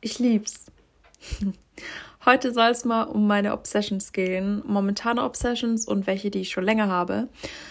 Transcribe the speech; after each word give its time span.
Ich 0.00 0.18
lieb's. 0.18 0.66
Heute 2.24 2.52
soll 2.52 2.68
es 2.68 2.84
mal 2.84 3.04
um 3.04 3.26
meine 3.26 3.52
Obsessions 3.52 4.12
gehen, 4.12 4.62
momentane 4.66 5.24
Obsessions 5.24 5.86
und 5.86 6.06
welche, 6.06 6.30
die 6.30 6.40
ich 6.40 6.50
schon 6.50 6.64
länger 6.64 6.88
habe. 6.88 7.28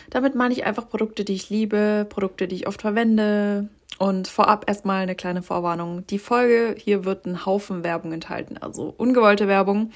Damit 0.09 0.33
meine 0.33 0.53
ich 0.53 0.65
einfach 0.65 0.89
Produkte, 0.89 1.23
die 1.23 1.33
ich 1.33 1.49
liebe, 1.49 2.07
Produkte, 2.09 2.47
die 2.47 2.55
ich 2.55 2.67
oft 2.67 2.81
verwende. 2.81 3.69
Und 3.99 4.27
vorab 4.27 4.65
erstmal 4.67 5.03
eine 5.03 5.15
kleine 5.15 5.43
Vorwarnung. 5.43 6.07
Die 6.07 6.19
Folge 6.19 6.75
hier 6.79 7.03
wird 7.05 7.25
einen 7.25 7.45
Haufen 7.45 7.83
Werbung 7.83 8.13
enthalten, 8.13 8.57
also 8.57 8.93
ungewollte 8.97 9.47
Werbung. 9.47 9.91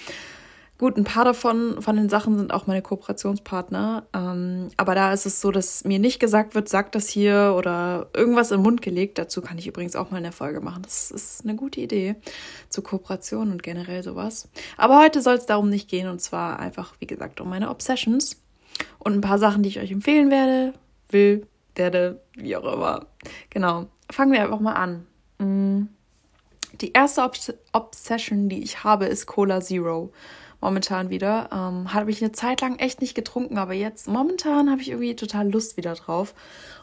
Gut, 0.79 0.97
ein 0.97 1.03
paar 1.03 1.23
davon 1.23 1.81
von 1.81 1.95
den 1.95 2.09
Sachen 2.09 2.37
sind 2.37 2.51
auch 2.51 2.65
meine 2.65 2.81
Kooperationspartner. 2.81 4.07
Ähm, 4.13 4.69
aber 4.75 4.95
da 4.95 5.13
ist 5.13 5.25
es 5.25 5.39
so, 5.39 5.51
dass 5.51 5.83
mir 5.83 5.99
nicht 5.99 6.19
gesagt 6.19 6.55
wird, 6.55 6.67
sag 6.67 6.91
das 6.91 7.07
hier 7.07 7.53
oder 7.55 8.09
irgendwas 8.15 8.51
im 8.51 8.61
Mund 8.61 8.81
gelegt. 8.81 9.19
Dazu 9.19 9.41
kann 9.41 9.59
ich 9.59 9.67
übrigens 9.67 9.95
auch 9.95 10.09
mal 10.09 10.17
eine 10.17 10.31
Folge 10.31 10.61
machen. 10.61 10.81
Das 10.81 11.11
ist 11.11 11.43
eine 11.43 11.55
gute 11.55 11.79
Idee 11.79 12.15
zur 12.69 12.83
Kooperation 12.83 13.51
und 13.51 13.61
generell 13.61 14.01
sowas. 14.01 14.49
Aber 14.75 14.99
heute 14.99 15.21
soll 15.21 15.35
es 15.35 15.45
darum 15.45 15.69
nicht 15.69 15.89
gehen 15.89 16.09
und 16.09 16.21
zwar 16.21 16.59
einfach, 16.59 16.95
wie 16.99 17.07
gesagt, 17.07 17.39
um 17.39 17.49
meine 17.49 17.69
Obsessions 17.69 18.41
und 18.97 19.13
ein 19.13 19.21
paar 19.21 19.37
Sachen, 19.37 19.61
die 19.61 19.69
ich 19.69 19.79
euch 19.79 19.91
empfehlen 19.91 20.31
werde, 20.31 20.73
will, 21.09 21.45
werde, 21.75 22.19
wie 22.35 22.55
auch 22.55 22.73
immer. 22.73 23.05
Genau. 23.51 23.85
Fangen 24.11 24.31
wir 24.31 24.41
einfach 24.41 24.59
mal 24.59 24.73
an. 24.73 25.05
Mm. 25.37 25.87
Die 26.81 26.91
erste 26.93 27.21
Obs 27.21 27.53
Obsession, 27.71 28.49
die 28.49 28.63
ich 28.63 28.83
habe, 28.83 29.05
ist 29.05 29.27
Cola 29.27 29.61
Zero 29.61 30.11
momentan 30.63 31.09
wieder. 31.09 31.49
Ähm, 31.51 31.93
habe 31.93 32.09
ich 32.09 32.21
eine 32.21 32.31
Zeit 32.31 32.61
lang 32.61 32.79
echt 32.79 33.01
nicht 33.01 33.15
getrunken, 33.15 33.57
aber 33.57 33.73
jetzt 33.73 34.07
momentan 34.07 34.71
habe 34.71 34.81
ich 34.81 34.89
irgendwie 34.89 35.15
total 35.15 35.51
Lust 35.51 35.77
wieder 35.77 35.93
drauf. 35.93 36.33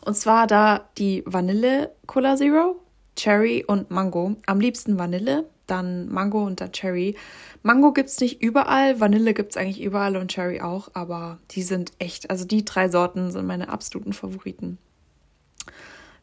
Und 0.05 0.15
zwar 0.15 0.47
da 0.47 0.89
die 0.99 1.23
Vanille 1.27 1.91
Cola 2.07 2.37
Zero, 2.37 2.81
Cherry 3.17 3.65
und 3.67 3.91
Mango. 3.91 4.37
Am 4.47 4.61
liebsten 4.61 4.99
Vanille, 4.99 5.47
dann 5.67 6.09
Mango 6.09 6.45
und 6.45 6.61
dann 6.61 6.73
Cherry. 6.73 7.17
Mango 7.63 7.93
gibt 7.93 8.11
es 8.11 8.21
nicht 8.21 8.43
überall, 8.43 9.01
Vanille 9.01 9.35
gibt 9.35 9.51
es 9.51 9.57
eigentlich 9.57 9.83
überall 9.83 10.17
und 10.17 10.31
Cherry 10.31 10.61
auch, 10.61 10.91
aber 10.95 11.39
die 11.51 11.63
sind 11.63 11.93
echt, 11.99 12.31
also 12.31 12.45
die 12.45 12.65
drei 12.65 12.89
Sorten 12.89 13.31
sind 13.31 13.47
meine 13.47 13.69
absoluten 13.69 14.13
Favoriten. 14.13 14.79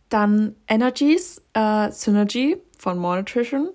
Dann 0.09 0.55
Energies, 0.67 1.41
äh, 1.53 1.91
Synergy 1.91 2.57
von 2.77 2.97
More 2.97 3.17
Nutrition. 3.17 3.69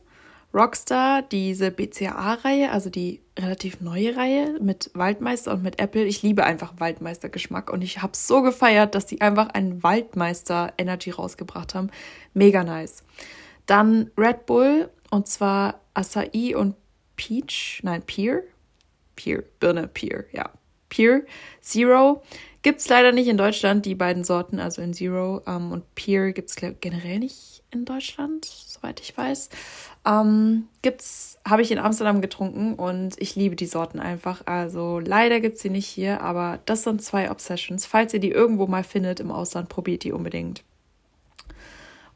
Rockstar, 0.55 1.23
diese 1.23 1.71
BCAA-Reihe, 1.71 2.71
also 2.71 2.91
die 2.91 3.23
relativ 3.39 3.81
neue 3.81 4.17
Reihe 4.17 4.59
mit 4.61 4.91
Waldmeister 4.95 5.53
und 5.55 5.63
mit 5.63 5.81
Apple. 5.81 6.05
Ich 6.05 6.23
liebe 6.23 6.45
einfach 6.45 6.75
Waldmeister-Geschmack 6.79 7.71
und 7.73 7.83
ich 7.83 8.03
habe 8.03 8.15
so 8.15 8.43
gefeiert, 8.43 8.95
dass 8.95 9.07
die 9.07 9.23
einfach 9.23 9.49
einen 9.49 9.83
Waldmeister-Energy 9.83 11.11
rausgebracht 11.11 11.75
haben. 11.75 11.91
Mega 12.35 12.65
nice. 12.65 13.03
Dann 13.67 14.11
Red 14.19 14.45
Bull 14.47 14.91
und 15.11 15.27
zwar 15.27 15.81
Acai 15.95 16.55
und 16.57 16.75
Peach, 17.17 17.81
nein, 17.83 18.03
Pear. 18.03 18.43
Pear, 19.17 19.43
Birne, 19.61 19.89
Pear, 19.89 20.25
ja. 20.33 20.51
Pear 20.89 21.23
Zero. 21.61 22.23
Gibt 22.63 22.79
es 22.79 22.89
leider 22.89 23.11
nicht 23.11 23.27
in 23.27 23.37
Deutschland, 23.37 23.85
die 23.87 23.97
beiden 23.97 24.23
Sorten, 24.23 24.61
also 24.61 24.83
in 24.83 24.95
Zero 24.95 25.43
ähm, 25.49 25.73
und 25.73 25.95
Pear 25.97 26.31
gibt 26.31 26.51
es 26.51 26.57
generell 26.81 27.19
nicht 27.19 27.65
in 27.73 27.85
Deutschland, 27.85 28.45
soweit 28.45 29.01
ich 29.01 29.17
weiß. 29.17 29.49
Ähm, 30.07 30.69
gibt's, 30.81 31.41
habe 31.49 31.63
ich 31.63 31.73
in 31.73 31.79
Amsterdam 31.79 32.21
getrunken 32.21 32.75
und 32.75 33.21
ich 33.21 33.35
liebe 33.35 33.57
die 33.57 33.67
Sorten 33.67 33.99
einfach. 33.99 34.43
Also 34.47 35.01
leider 35.01 35.41
gibt 35.41 35.57
es 35.57 35.63
sie 35.63 35.71
nicht 35.71 35.87
hier, 35.87 36.21
aber 36.21 36.61
das 36.67 36.85
sind 36.85 37.03
zwei 37.03 37.33
Obsessions. 37.33 37.85
Falls 37.85 38.15
ihr 38.15 38.21
die 38.21 38.31
irgendwo 38.31 38.69
mal 38.69 38.85
findet 38.85 39.19
im 39.19 39.33
Ausland, 39.33 39.69
probiert 39.69 40.05
die 40.05 40.13
unbedingt. 40.13 40.63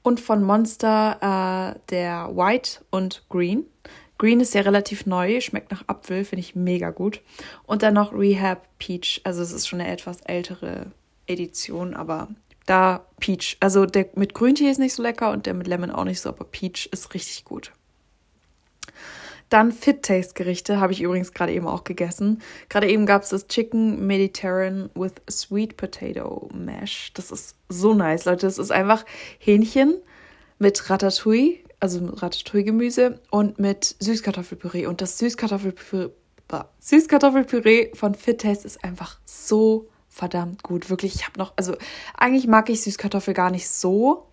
Und 0.03 0.21
von 0.21 0.45
Monster 0.45 1.75
äh, 1.75 1.81
der 1.91 2.37
White 2.37 2.85
und 2.91 3.25
Green. 3.29 3.65
Green 4.19 4.41
ist 4.41 4.55
ja 4.55 4.63
relativ 4.63 5.07
neu, 5.07 5.41
schmeckt 5.41 5.71
nach 5.71 5.85
Apfel, 5.87 6.25
finde 6.25 6.41
ich 6.41 6.55
mega 6.55 6.91
gut. 6.91 7.21
Und 7.65 7.83
dann 7.83 7.95
noch 7.95 8.13
Rehab 8.13 8.67
Peach, 8.79 9.21
also 9.25 9.43
es 9.43 9.53
ist 9.53 9.67
schon 9.67 9.81
eine 9.81 9.91
etwas 9.91 10.21
ältere 10.23 10.87
Edition, 11.27 11.95
aber 11.95 12.29
da 12.67 13.07
Peach. 13.21 13.57
Also 13.61 13.87
der 13.87 14.09
mit 14.15 14.35
Grüntee 14.35 14.71
ist 14.71 14.79
nicht 14.79 14.95
so 14.95 15.03
lecker 15.03 15.31
und 15.31 15.47
der 15.47 15.55
mit 15.55 15.67
Lemon 15.67 15.91
auch 15.91 16.05
nicht 16.05 16.21
so, 16.21 16.29
aber 16.31 16.45
Peach 16.45 16.89
ist 16.93 17.15
richtig 17.15 17.45
gut. 17.45 17.73
Dann 19.49 19.71
Fit 19.71 20.03
Taste 20.03 20.35
Gerichte 20.35 20.81
habe 20.81 20.93
ich 20.93 21.01
übrigens 21.01 21.33
gerade 21.33 21.53
eben 21.53 21.69
auch 21.69 21.85
gegessen. 21.85 22.43
Gerade 22.69 22.89
eben 22.89 23.07
gab 23.07 23.23
es 23.23 23.29
das 23.29 23.47
Chicken 23.47 24.05
Mediterranean 24.07 24.91
with 24.95 25.13
Sweet 25.31 25.77
Potato 25.77 26.49
Mash. 26.53 27.13
Das 27.15 27.31
ist 27.31 27.55
so 27.69 27.95
nice, 27.95 28.25
Leute. 28.25 28.47
Das 28.47 28.59
ist 28.59 28.73
einfach 28.73 29.05
Hähnchen 29.39 29.95
mit 30.59 30.91
Ratatouille, 30.91 31.61
also 31.81 32.05
Ratatouille-Gemüse 32.05 33.21
und 33.31 33.59
mit 33.59 33.97
Süßkartoffelpüree. 34.01 34.87
Und 34.87 35.01
das 35.01 35.19
Süßkartoffelpüree, 35.19 36.11
Süßkartoffelpüree 36.81 37.95
von 37.95 38.15
Fit 38.15 38.41
Taste 38.41 38.67
ist 38.67 38.83
einfach 38.85 39.19
so 39.25 39.89
verdammt 40.09 40.63
gut. 40.63 40.89
Wirklich, 40.89 41.15
ich 41.15 41.27
habe 41.27 41.39
noch, 41.39 41.53
also 41.57 41.77
eigentlich 42.17 42.47
mag 42.47 42.71
ich 42.71 42.81
Süßkartoffel 42.81 43.35
gar 43.35 43.51
nicht 43.51 43.69
so, 43.69 44.27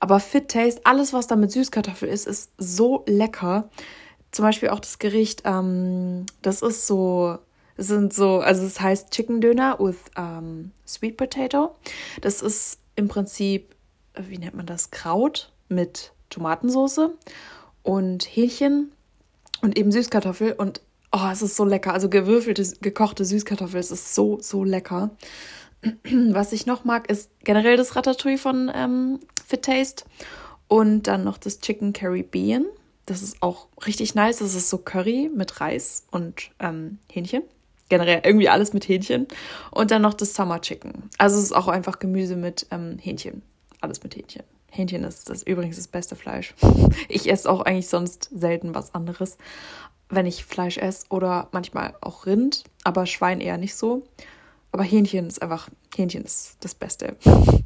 aber 0.00 0.18
Fit 0.18 0.48
Taste, 0.48 0.80
alles 0.84 1.12
was 1.12 1.28
da 1.28 1.36
mit 1.36 1.52
Süßkartoffel 1.52 2.08
ist, 2.08 2.26
ist 2.26 2.50
so 2.58 3.04
lecker. 3.06 3.70
Zum 4.32 4.44
Beispiel 4.44 4.70
auch 4.70 4.80
das 4.80 4.98
Gericht, 4.98 5.42
ähm, 5.44 6.26
das 6.42 6.62
ist 6.62 6.86
so, 6.86 7.38
es 7.76 7.86
sind 7.86 8.12
so, 8.12 8.40
also 8.40 8.66
es 8.66 8.80
heißt 8.80 9.12
Chicken 9.12 9.40
Döner 9.40 9.78
with 9.78 9.96
ähm, 10.16 10.72
Sweet 10.86 11.16
Potato. 11.16 11.76
Das 12.20 12.42
ist 12.42 12.80
im 12.96 13.06
Prinzip, 13.06 13.76
wie 14.18 14.38
nennt 14.38 14.54
man 14.54 14.66
das, 14.66 14.90
Kraut 14.90 15.52
mit 15.68 16.12
Tomatensauce 16.30 17.10
und 17.82 18.24
Hähnchen 18.24 18.92
und 19.62 19.78
eben 19.78 19.92
Süßkartoffel 19.92 20.52
und 20.52 20.80
Oh, 21.10 21.28
es 21.32 21.40
ist 21.40 21.56
so 21.56 21.64
lecker. 21.64 21.94
Also 21.94 22.08
gewürfelte, 22.08 22.62
gekochte 22.82 23.24
Süßkartoffel, 23.24 23.80
es 23.80 23.90
ist 23.90 24.14
so, 24.14 24.38
so 24.40 24.62
lecker. 24.62 25.10
Was 26.04 26.52
ich 26.52 26.66
noch 26.66 26.84
mag, 26.84 27.08
ist 27.08 27.30
generell 27.44 27.76
das 27.76 27.96
Ratatouille 27.96 28.38
von 28.38 28.70
ähm, 28.74 29.20
Fit 29.46 29.62
Taste. 29.62 30.04
Und 30.66 31.04
dann 31.04 31.24
noch 31.24 31.38
das 31.38 31.60
Chicken 31.60 31.94
Caribbean. 31.94 32.66
Das 33.06 33.22
ist 33.22 33.42
auch 33.42 33.68
richtig 33.86 34.14
nice. 34.14 34.38
Das 34.38 34.54
ist 34.54 34.68
so 34.68 34.76
Curry 34.76 35.30
mit 35.34 35.62
Reis 35.62 36.04
und 36.10 36.50
ähm, 36.58 36.98
Hähnchen. 37.10 37.42
Generell 37.88 38.20
irgendwie 38.22 38.50
alles 38.50 38.74
mit 38.74 38.86
Hähnchen. 38.86 39.26
Und 39.70 39.90
dann 39.90 40.02
noch 40.02 40.12
das 40.12 40.34
Summer 40.34 40.60
Chicken. 40.60 41.04
Also 41.16 41.38
es 41.38 41.44
ist 41.44 41.52
auch 41.52 41.68
einfach 41.68 42.00
Gemüse 42.00 42.36
mit 42.36 42.66
ähm, 42.70 42.98
Hähnchen. 42.98 43.40
Alles 43.80 44.02
mit 44.02 44.14
Hähnchen. 44.14 44.42
Hähnchen 44.70 45.04
ist 45.04 45.30
das 45.30 45.42
übrigens 45.42 45.76
das 45.76 45.88
beste 45.88 46.16
Fleisch. 46.16 46.54
Ich 47.08 47.30
esse 47.30 47.50
auch 47.50 47.62
eigentlich 47.62 47.88
sonst 47.88 48.28
selten 48.34 48.74
was 48.74 48.94
anderes 48.94 49.38
wenn 50.08 50.26
ich 50.26 50.44
Fleisch 50.44 50.78
esse 50.78 51.06
oder 51.10 51.48
manchmal 51.52 51.94
auch 52.00 52.26
Rind, 52.26 52.64
aber 52.84 53.06
Schwein 53.06 53.40
eher 53.40 53.58
nicht 53.58 53.74
so. 53.74 54.06
Aber 54.72 54.82
Hähnchen 54.82 55.26
ist 55.26 55.42
einfach, 55.42 55.68
Hähnchen 55.94 56.24
ist 56.24 56.56
das 56.60 56.74
Beste. 56.74 57.16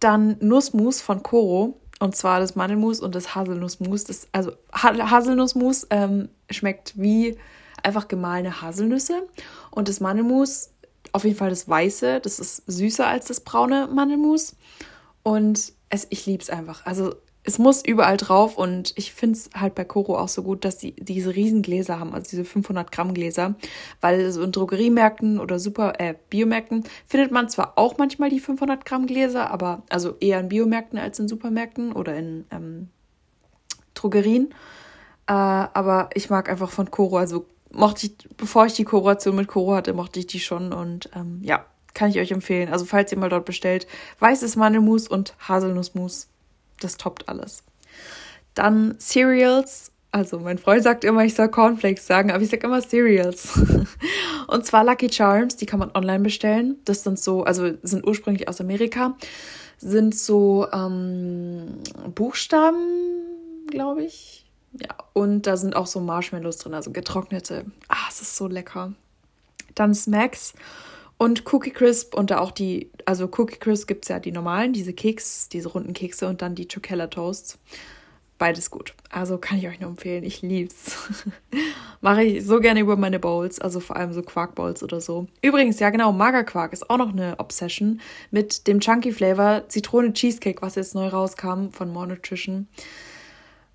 Dann 0.00 0.36
Nussmus 0.40 1.00
von 1.00 1.22
Koro. 1.22 1.80
Und 2.00 2.14
zwar 2.14 2.38
das 2.38 2.54
Mandelmus 2.54 3.00
und 3.00 3.16
das 3.16 3.34
Haselnussmus. 3.34 4.04
Das, 4.04 4.28
also 4.30 4.52
Haselnussmus 4.72 5.88
ähm, 5.90 6.28
schmeckt 6.48 6.94
wie 6.96 7.36
einfach 7.82 8.06
gemahlene 8.06 8.62
Haselnüsse. 8.62 9.26
Und 9.72 9.88
das 9.88 9.98
Mandelmus, 9.98 10.70
auf 11.10 11.24
jeden 11.24 11.36
Fall 11.36 11.50
das 11.50 11.68
weiße, 11.68 12.20
das 12.20 12.38
ist 12.38 12.62
süßer 12.68 13.06
als 13.06 13.26
das 13.26 13.40
braune 13.40 13.88
Mandelmus. 13.88 14.54
Und 15.22 15.72
es, 15.88 16.06
ich 16.10 16.26
liebe 16.26 16.42
es 16.42 16.50
einfach. 16.50 16.86
Also 16.86 17.14
es 17.48 17.58
muss 17.58 17.82
überall 17.82 18.18
drauf 18.18 18.58
und 18.58 18.92
ich 18.96 19.14
finde 19.14 19.38
es 19.38 19.48
halt 19.54 19.74
bei 19.74 19.84
Koro 19.84 20.18
auch 20.18 20.28
so 20.28 20.42
gut, 20.42 20.66
dass 20.66 20.80
sie 20.80 20.92
diese 20.92 21.34
riesen 21.34 21.62
Gläser 21.62 21.98
haben, 21.98 22.12
also 22.12 22.28
diese 22.28 22.44
500 22.44 22.92
Gramm 22.92 23.14
Gläser, 23.14 23.54
weil 24.02 24.30
so 24.32 24.42
in 24.42 24.52
Drogeriemärkten 24.52 25.40
oder 25.40 25.58
Super 25.58 25.94
äh, 25.98 26.14
Biomärkten 26.28 26.84
findet 27.06 27.32
man 27.32 27.48
zwar 27.48 27.78
auch 27.78 27.96
manchmal 27.96 28.28
die 28.28 28.40
500 28.40 28.84
Gramm 28.84 29.06
Gläser, 29.06 29.50
aber 29.50 29.82
also 29.88 30.16
eher 30.20 30.40
in 30.40 30.50
Biomärkten 30.50 30.98
als 30.98 31.18
in 31.20 31.28
Supermärkten 31.28 31.92
oder 31.92 32.16
in 32.16 32.44
ähm, 32.50 32.88
Drogerien. 33.94 34.50
Äh, 35.26 35.32
aber 35.32 36.10
ich 36.12 36.28
mag 36.28 36.50
einfach 36.50 36.70
von 36.70 36.90
Koro, 36.90 37.16
also 37.16 37.46
mochte 37.70 38.06
ich, 38.06 38.28
bevor 38.36 38.66
ich 38.66 38.74
die 38.74 38.84
Kooperation 38.84 39.36
mit 39.36 39.48
Koro 39.48 39.74
hatte, 39.74 39.94
mochte 39.94 40.18
ich 40.18 40.26
die 40.26 40.40
schon 40.40 40.74
und 40.74 41.08
ähm, 41.14 41.40
ja, 41.42 41.64
kann 41.98 42.10
ich 42.10 42.18
euch 42.18 42.30
empfehlen. 42.30 42.72
Also 42.72 42.84
falls 42.84 43.12
ihr 43.12 43.18
mal 43.18 43.28
dort 43.28 43.44
bestellt, 43.44 43.86
weißes 44.20 44.56
Mandelmus 44.56 45.08
und 45.08 45.34
Haselnussmus 45.46 46.28
das 46.80 46.96
toppt 46.96 47.28
alles. 47.28 47.62
Dann 48.54 48.98
Cereals. 48.98 49.92
Also 50.10 50.38
mein 50.38 50.58
Freund 50.58 50.82
sagt 50.82 51.04
immer, 51.04 51.24
ich 51.24 51.34
soll 51.34 51.48
Cornflakes 51.48 52.06
sagen, 52.06 52.30
aber 52.30 52.42
ich 52.42 52.48
sage 52.48 52.66
immer 52.66 52.80
Cereals. 52.80 53.60
Und 54.48 54.64
zwar 54.64 54.82
Lucky 54.82 55.12
Charms, 55.12 55.56
die 55.56 55.66
kann 55.66 55.78
man 55.78 55.90
online 55.94 56.20
bestellen. 56.20 56.76
Das 56.86 57.02
sind 57.02 57.18
so, 57.18 57.44
also 57.44 57.72
sind 57.82 58.06
ursprünglich 58.06 58.48
aus 58.48 58.58
Amerika, 58.62 59.18
sind 59.76 60.14
so 60.14 60.66
ähm, 60.72 61.74
Buchstaben, 62.14 63.66
glaube 63.70 64.04
ich. 64.04 64.46
Ja, 64.72 64.96
und 65.12 65.46
da 65.46 65.58
sind 65.58 65.76
auch 65.76 65.86
so 65.86 66.00
Marshmallows 66.00 66.58
drin, 66.58 66.72
also 66.72 66.90
getrocknete. 66.90 67.66
Ah, 67.88 68.06
es 68.08 68.22
ist 68.22 68.36
so 68.36 68.46
lecker. 68.46 68.94
Dann 69.74 69.94
Smacks 69.94 70.54
und 71.18 71.52
Cookie 71.52 71.72
Crisp 71.72 72.14
und 72.14 72.30
da 72.30 72.38
auch 72.38 72.52
die, 72.52 72.90
also 73.04 73.26
Cookie 73.36 73.58
Crisp 73.58 73.88
gibt 73.88 74.04
es 74.04 74.08
ja 74.08 74.20
die 74.20 74.32
normalen, 74.32 74.72
diese 74.72 74.92
Keks, 74.92 75.48
diese 75.48 75.68
runden 75.68 75.92
Kekse 75.92 76.28
und 76.28 76.40
dann 76.40 76.54
die 76.54 76.68
Chocella 76.68 77.08
Toasts. 77.08 77.58
beides 78.38 78.70
gut. 78.70 78.94
Also 79.10 79.36
kann 79.36 79.58
ich 79.58 79.66
euch 79.66 79.80
nur 79.80 79.90
empfehlen. 79.90 80.22
Ich 80.22 80.42
lieb's. 80.42 80.96
Mache 82.00 82.22
ich 82.22 82.46
so 82.46 82.60
gerne 82.60 82.80
über 82.80 82.96
meine 82.96 83.18
Bowls, 83.18 83.58
also 83.58 83.80
vor 83.80 83.96
allem 83.96 84.12
so 84.12 84.22
Quark-Bowls 84.22 84.84
oder 84.84 85.00
so. 85.00 85.26
Übrigens, 85.42 85.80
ja 85.80 85.90
genau, 85.90 86.12
Magerquark 86.12 86.72
ist 86.72 86.88
auch 86.88 86.98
noch 86.98 87.10
eine 87.10 87.40
Obsession 87.40 88.00
mit 88.30 88.68
dem 88.68 88.78
Chunky 88.78 89.10
Flavor 89.10 89.64
Zitrone 89.68 90.12
Cheesecake, 90.12 90.62
was 90.62 90.76
jetzt 90.76 90.94
neu 90.94 91.08
rauskam 91.08 91.70
von 91.72 91.92
More 91.92 92.06
Nutrition. 92.06 92.68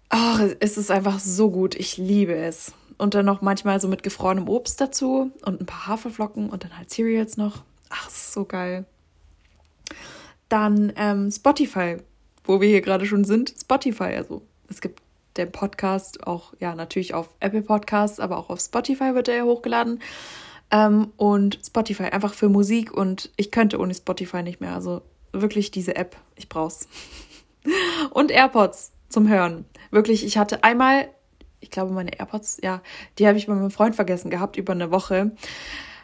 Ach, 0.07 0.41
es 0.59 0.77
ist 0.77 0.91
einfach 0.91 1.19
so 1.19 1.49
gut. 1.49 1.75
Ich 1.75 1.97
liebe 1.97 2.35
es. 2.35 2.71
Und 3.03 3.15
dann 3.15 3.25
noch 3.25 3.41
manchmal 3.41 3.81
so 3.81 3.89
mit 3.89 4.01
gefrorenem 4.01 4.47
Obst 4.47 4.79
dazu 4.79 5.29
und 5.43 5.59
ein 5.59 5.65
paar 5.65 5.87
Haferflocken 5.87 6.49
und 6.49 6.63
dann 6.63 6.77
halt 6.77 6.89
Cereals 6.89 7.35
noch. 7.35 7.63
Ach, 7.89 8.09
so 8.09 8.45
geil. 8.45 8.85
Dann 10.47 10.93
ähm, 10.95 11.29
Spotify, 11.29 11.97
wo 12.45 12.61
wir 12.61 12.69
hier 12.69 12.79
gerade 12.79 13.05
schon 13.05 13.25
sind. 13.25 13.53
Spotify, 13.59 14.15
also 14.15 14.41
es 14.69 14.79
gibt 14.79 15.01
den 15.35 15.51
Podcast 15.51 16.25
auch, 16.25 16.53
ja, 16.61 16.75
natürlich 16.75 17.13
auf 17.13 17.27
Apple 17.41 17.63
Podcasts, 17.63 18.21
aber 18.21 18.37
auch 18.37 18.49
auf 18.49 18.61
Spotify 18.61 19.13
wird 19.15 19.27
er 19.27 19.43
hochgeladen. 19.43 19.99
Ähm, 20.71 21.11
und 21.17 21.59
Spotify 21.61 22.03
einfach 22.03 22.33
für 22.33 22.47
Musik 22.47 22.93
und 22.93 23.31
ich 23.35 23.51
könnte 23.51 23.79
ohne 23.79 23.93
Spotify 23.93 24.43
nicht 24.43 24.61
mehr. 24.61 24.75
Also 24.75 25.01
wirklich 25.33 25.71
diese 25.71 25.97
App, 25.97 26.15
ich 26.37 26.47
brauch's. 26.47 26.87
und 28.11 28.31
AirPods 28.31 28.93
zum 29.09 29.27
Hören. 29.27 29.65
Wirklich, 29.91 30.25
ich 30.25 30.37
hatte 30.37 30.63
einmal, 30.63 31.09
ich 31.63 31.71
glaube, 31.71 31.93
meine 31.93 32.19
AirPods, 32.19 32.59
ja, 32.61 32.81
die 33.17 33.27
habe 33.27 33.37
ich 33.37 33.47
bei 33.47 33.53
meinem 33.53 33.71
Freund 33.71 33.95
vergessen 33.95 34.29
gehabt 34.29 34.57
über 34.57 34.73
eine 34.73 34.91
Woche. 34.91 35.31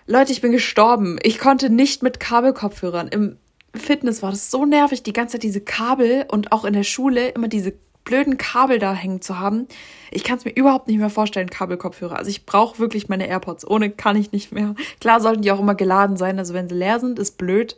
Leute, 0.07 0.31
ich 0.31 0.41
bin 0.41 0.51
gestorben. 0.51 1.19
Ich 1.21 1.37
konnte 1.37 1.69
nicht 1.69 2.01
mit 2.01 2.19
Kabelkopfhörern. 2.19 3.09
Im 3.09 3.37
Fitness 3.75 4.23
war 4.23 4.31
das 4.31 4.49
so 4.49 4.65
nervig, 4.65 5.03
die 5.03 5.13
ganze 5.13 5.33
Zeit 5.33 5.43
diese 5.43 5.61
Kabel 5.61 6.25
und 6.31 6.51
auch 6.51 6.63
in 6.65 6.73
der 6.73 6.83
Schule 6.83 7.29
immer 7.29 7.49
diese 7.49 7.73
blöden 8.05 8.37
Kabel 8.37 8.79
da 8.79 8.93
hängen 8.93 9.21
zu 9.21 9.37
haben. 9.37 9.67
Ich 10.09 10.23
kann 10.23 10.37
es 10.37 10.45
mir 10.45 10.51
überhaupt 10.51 10.87
nicht 10.87 10.97
mehr 10.97 11.09
vorstellen, 11.09 11.49
Kabelkopfhörer. 11.49 12.15
Also 12.15 12.29
ich 12.29 12.45
brauche 12.45 12.79
wirklich 12.79 13.09
meine 13.09 13.27
AirPods. 13.27 13.67
Ohne 13.67 13.91
kann 13.91 14.15
ich 14.15 14.31
nicht 14.31 14.51
mehr. 14.51 14.73
Klar 15.01 15.19
sollten 15.19 15.41
die 15.41 15.51
auch 15.51 15.59
immer 15.59 15.75
geladen 15.75 16.15
sein. 16.15 16.39
Also 16.39 16.53
wenn 16.53 16.69
sie 16.69 16.75
leer 16.75 16.99
sind, 16.99 17.19
ist 17.19 17.37
blöd. 17.37 17.75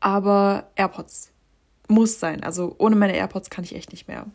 Aber 0.00 0.70
AirPods 0.74 1.30
muss 1.86 2.18
sein. 2.18 2.42
Also 2.42 2.74
ohne 2.78 2.96
meine 2.96 3.14
AirPods 3.14 3.50
kann 3.50 3.62
ich 3.62 3.76
echt 3.76 3.92
nicht 3.92 4.08
mehr. 4.08 4.26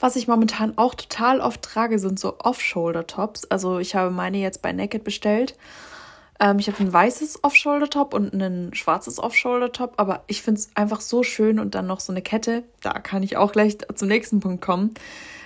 Was 0.00 0.16
ich 0.16 0.26
momentan 0.26 0.78
auch 0.78 0.94
total 0.94 1.40
oft 1.40 1.62
trage, 1.62 1.98
sind 1.98 2.18
so 2.18 2.38
Off-Shoulder-Tops. 2.38 3.44
Also 3.50 3.78
ich 3.78 3.94
habe 3.94 4.10
meine 4.10 4.38
jetzt 4.38 4.62
bei 4.62 4.72
Naked 4.72 5.04
bestellt. 5.04 5.56
Ähm, 6.40 6.58
ich 6.58 6.68
habe 6.68 6.80
ein 6.80 6.92
weißes 6.92 7.44
Off-Shoulder-Top 7.44 8.14
und 8.14 8.32
ein 8.32 8.72
schwarzes 8.72 9.18
Off-Shoulder-Top, 9.18 9.94
aber 9.98 10.24
ich 10.26 10.40
finde 10.40 10.60
es 10.60 10.70
einfach 10.74 11.02
so 11.02 11.22
schön 11.22 11.60
und 11.60 11.74
dann 11.74 11.86
noch 11.86 12.00
so 12.00 12.12
eine 12.12 12.22
Kette. 12.22 12.64
Da 12.80 12.94
kann 12.94 13.22
ich 13.22 13.36
auch 13.36 13.52
gleich 13.52 13.76
zum 13.94 14.08
nächsten 14.08 14.40
Punkt 14.40 14.62
kommen. 14.62 14.94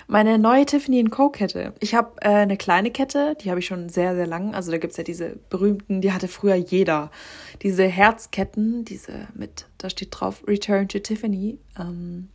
Meine 0.07 0.37
neue 0.37 0.65
Tiffany 0.65 1.03
Co. 1.05 1.29
Kette. 1.29 1.73
Ich 1.79 1.95
habe 1.95 2.13
äh, 2.21 2.29
eine 2.29 2.57
kleine 2.57 2.91
Kette, 2.91 3.35
die 3.41 3.49
habe 3.49 3.59
ich 3.59 3.65
schon 3.65 3.89
sehr, 3.89 4.15
sehr 4.15 4.27
lang. 4.27 4.53
Also 4.53 4.71
da 4.71 4.77
gibt 4.77 4.91
es 4.91 4.97
ja 4.97 5.03
diese 5.03 5.35
berühmten, 5.49 5.99
die 5.99 6.13
hatte 6.13 6.27
früher 6.27 6.55
jeder. 6.55 7.11
Diese 7.63 7.85
Herzketten, 7.85 8.85
diese 8.85 9.27
mit, 9.33 9.65
da 9.79 9.89
steht 9.89 10.09
drauf 10.11 10.43
Return 10.47 10.87
to 10.87 10.99
Tiffany. 10.99 11.57
Ähm, 11.77 12.29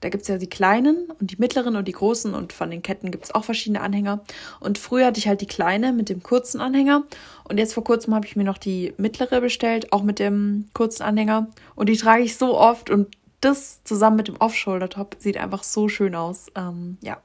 da 0.00 0.08
gibt 0.08 0.22
es 0.22 0.28
ja 0.28 0.38
die 0.38 0.48
kleinen 0.48 1.10
und 1.20 1.30
die 1.30 1.36
mittleren 1.38 1.76
und 1.76 1.88
die 1.88 1.92
großen 1.92 2.34
und 2.34 2.52
von 2.52 2.70
den 2.70 2.82
Ketten 2.82 3.10
gibt 3.10 3.24
es 3.24 3.34
auch 3.34 3.44
verschiedene 3.44 3.80
Anhänger. 3.80 4.20
Und 4.60 4.78
früher 4.78 5.06
hatte 5.06 5.18
ich 5.18 5.28
halt 5.28 5.40
die 5.40 5.46
kleine 5.46 5.92
mit 5.92 6.08
dem 6.08 6.22
kurzen 6.22 6.60
Anhänger 6.60 7.04
und 7.44 7.58
jetzt 7.58 7.74
vor 7.74 7.84
kurzem 7.84 8.14
habe 8.14 8.26
ich 8.26 8.36
mir 8.36 8.44
noch 8.44 8.58
die 8.58 8.94
mittlere 8.96 9.40
bestellt, 9.40 9.92
auch 9.92 10.02
mit 10.02 10.18
dem 10.18 10.68
kurzen 10.72 11.02
Anhänger. 11.02 11.48
Und 11.74 11.88
die 11.88 11.96
trage 11.96 12.22
ich 12.22 12.36
so 12.36 12.56
oft 12.56 12.90
und 12.90 13.16
das 13.40 13.82
zusammen 13.84 14.16
mit 14.16 14.28
dem 14.28 14.36
Off-Shoulder-Top 14.36 15.16
sieht 15.18 15.36
einfach 15.36 15.62
so 15.62 15.88
schön 15.88 16.14
aus. 16.14 16.46
Ähm, 16.56 16.98
ja. 17.02 17.18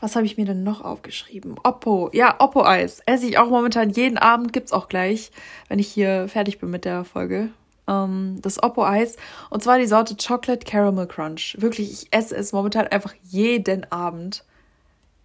Was 0.00 0.16
habe 0.16 0.26
ich 0.26 0.36
mir 0.36 0.44
denn 0.44 0.64
noch 0.64 0.82
aufgeschrieben? 0.82 1.54
Oppo. 1.62 2.10
Ja, 2.12 2.36
Oppo-Eis. 2.38 3.00
Esse 3.06 3.26
ich 3.26 3.38
auch 3.38 3.48
momentan 3.48 3.88
jeden 3.88 4.18
Abend. 4.18 4.52
Gibt 4.52 4.66
es 4.66 4.72
auch 4.72 4.88
gleich, 4.88 5.30
wenn 5.68 5.78
ich 5.78 5.88
hier 5.88 6.28
fertig 6.28 6.58
bin 6.58 6.70
mit 6.70 6.84
der 6.84 7.04
Folge 7.04 7.48
ähm, 7.88 8.38
das 8.40 8.62
Oppo-Eis. 8.62 9.16
Und 9.50 9.62
zwar 9.62 9.78
die 9.78 9.86
Sorte 9.86 10.16
Chocolate 10.16 10.64
Caramel 10.64 11.06
Crunch. 11.06 11.56
Wirklich, 11.58 11.92
ich 11.92 12.12
esse 12.12 12.36
es 12.36 12.52
momentan 12.52 12.86
einfach 12.88 13.14
jeden 13.22 13.90
Abend. 13.90 14.44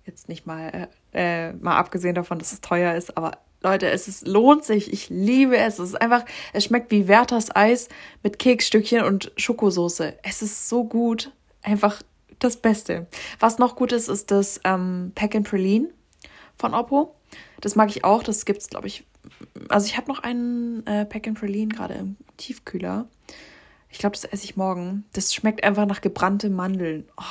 Jetzt 0.06 0.30
nicht 0.30 0.46
mal, 0.46 0.90
äh, 1.14 1.50
äh, 1.50 1.54
mal 1.54 1.78
abgesehen 1.78 2.16
davon, 2.16 2.40
dass 2.40 2.52
es 2.52 2.62
teuer 2.62 2.96
ist, 2.96 3.16
aber 3.18 3.38
Leute, 3.62 3.90
es 3.90 4.08
ist, 4.08 4.26
lohnt 4.26 4.64
sich. 4.64 4.92
Ich 4.94 5.10
liebe 5.10 5.58
es. 5.58 5.80
Es 5.80 5.90
ist 5.90 6.02
einfach, 6.02 6.24
es 6.54 6.64
schmeckt 6.64 6.92
wie 6.92 7.08
Werthers 7.08 7.54
Eis 7.54 7.90
mit 8.24 8.40
Keksstückchen 8.40 9.04
und 9.04 9.32
Schokosoße. 9.36 10.18
Es 10.24 10.42
ist 10.42 10.70
so 10.70 10.86
gut. 10.86 11.32
Einfach 11.62 12.02
das 12.40 12.56
Beste. 12.56 13.08
Was 13.40 13.60
noch 13.60 13.76
gut 13.76 13.92
ist, 13.92 14.08
ist 14.08 14.32
das 14.32 14.62
ähm, 14.64 15.12
Pack 15.14 15.36
and 15.36 15.48
Praline 15.48 15.90
von 16.58 16.74
Oppo. 16.74 17.16
Das 17.60 17.76
mag 17.76 17.90
ich 17.90 18.06
auch. 18.06 18.24
Das 18.24 18.46
gibt 18.46 18.62
es, 18.62 18.70
glaube 18.70 18.88
ich, 18.88 19.06
also 19.70 19.86
ich 19.86 19.98
habe 19.98 20.08
noch 20.08 20.20
einen 20.20 20.86
äh, 20.86 21.06
Pack 21.06 21.28
and 21.28 21.40
Praline 21.40 21.70
gerade 21.70 21.96
im 21.96 22.18
Tiefkühler. 22.38 23.08
Ich 23.90 24.00
glaube, 24.00 24.16
das 24.16 24.26
esse 24.26 24.44
ich 24.44 24.56
morgen. 24.56 25.06
Das 25.14 25.34
schmeckt 25.34 25.64
einfach 25.64 25.86
nach 25.86 26.02
gebrannten 26.02 26.54
Mandeln. 26.56 27.08
Oh, 27.18 27.24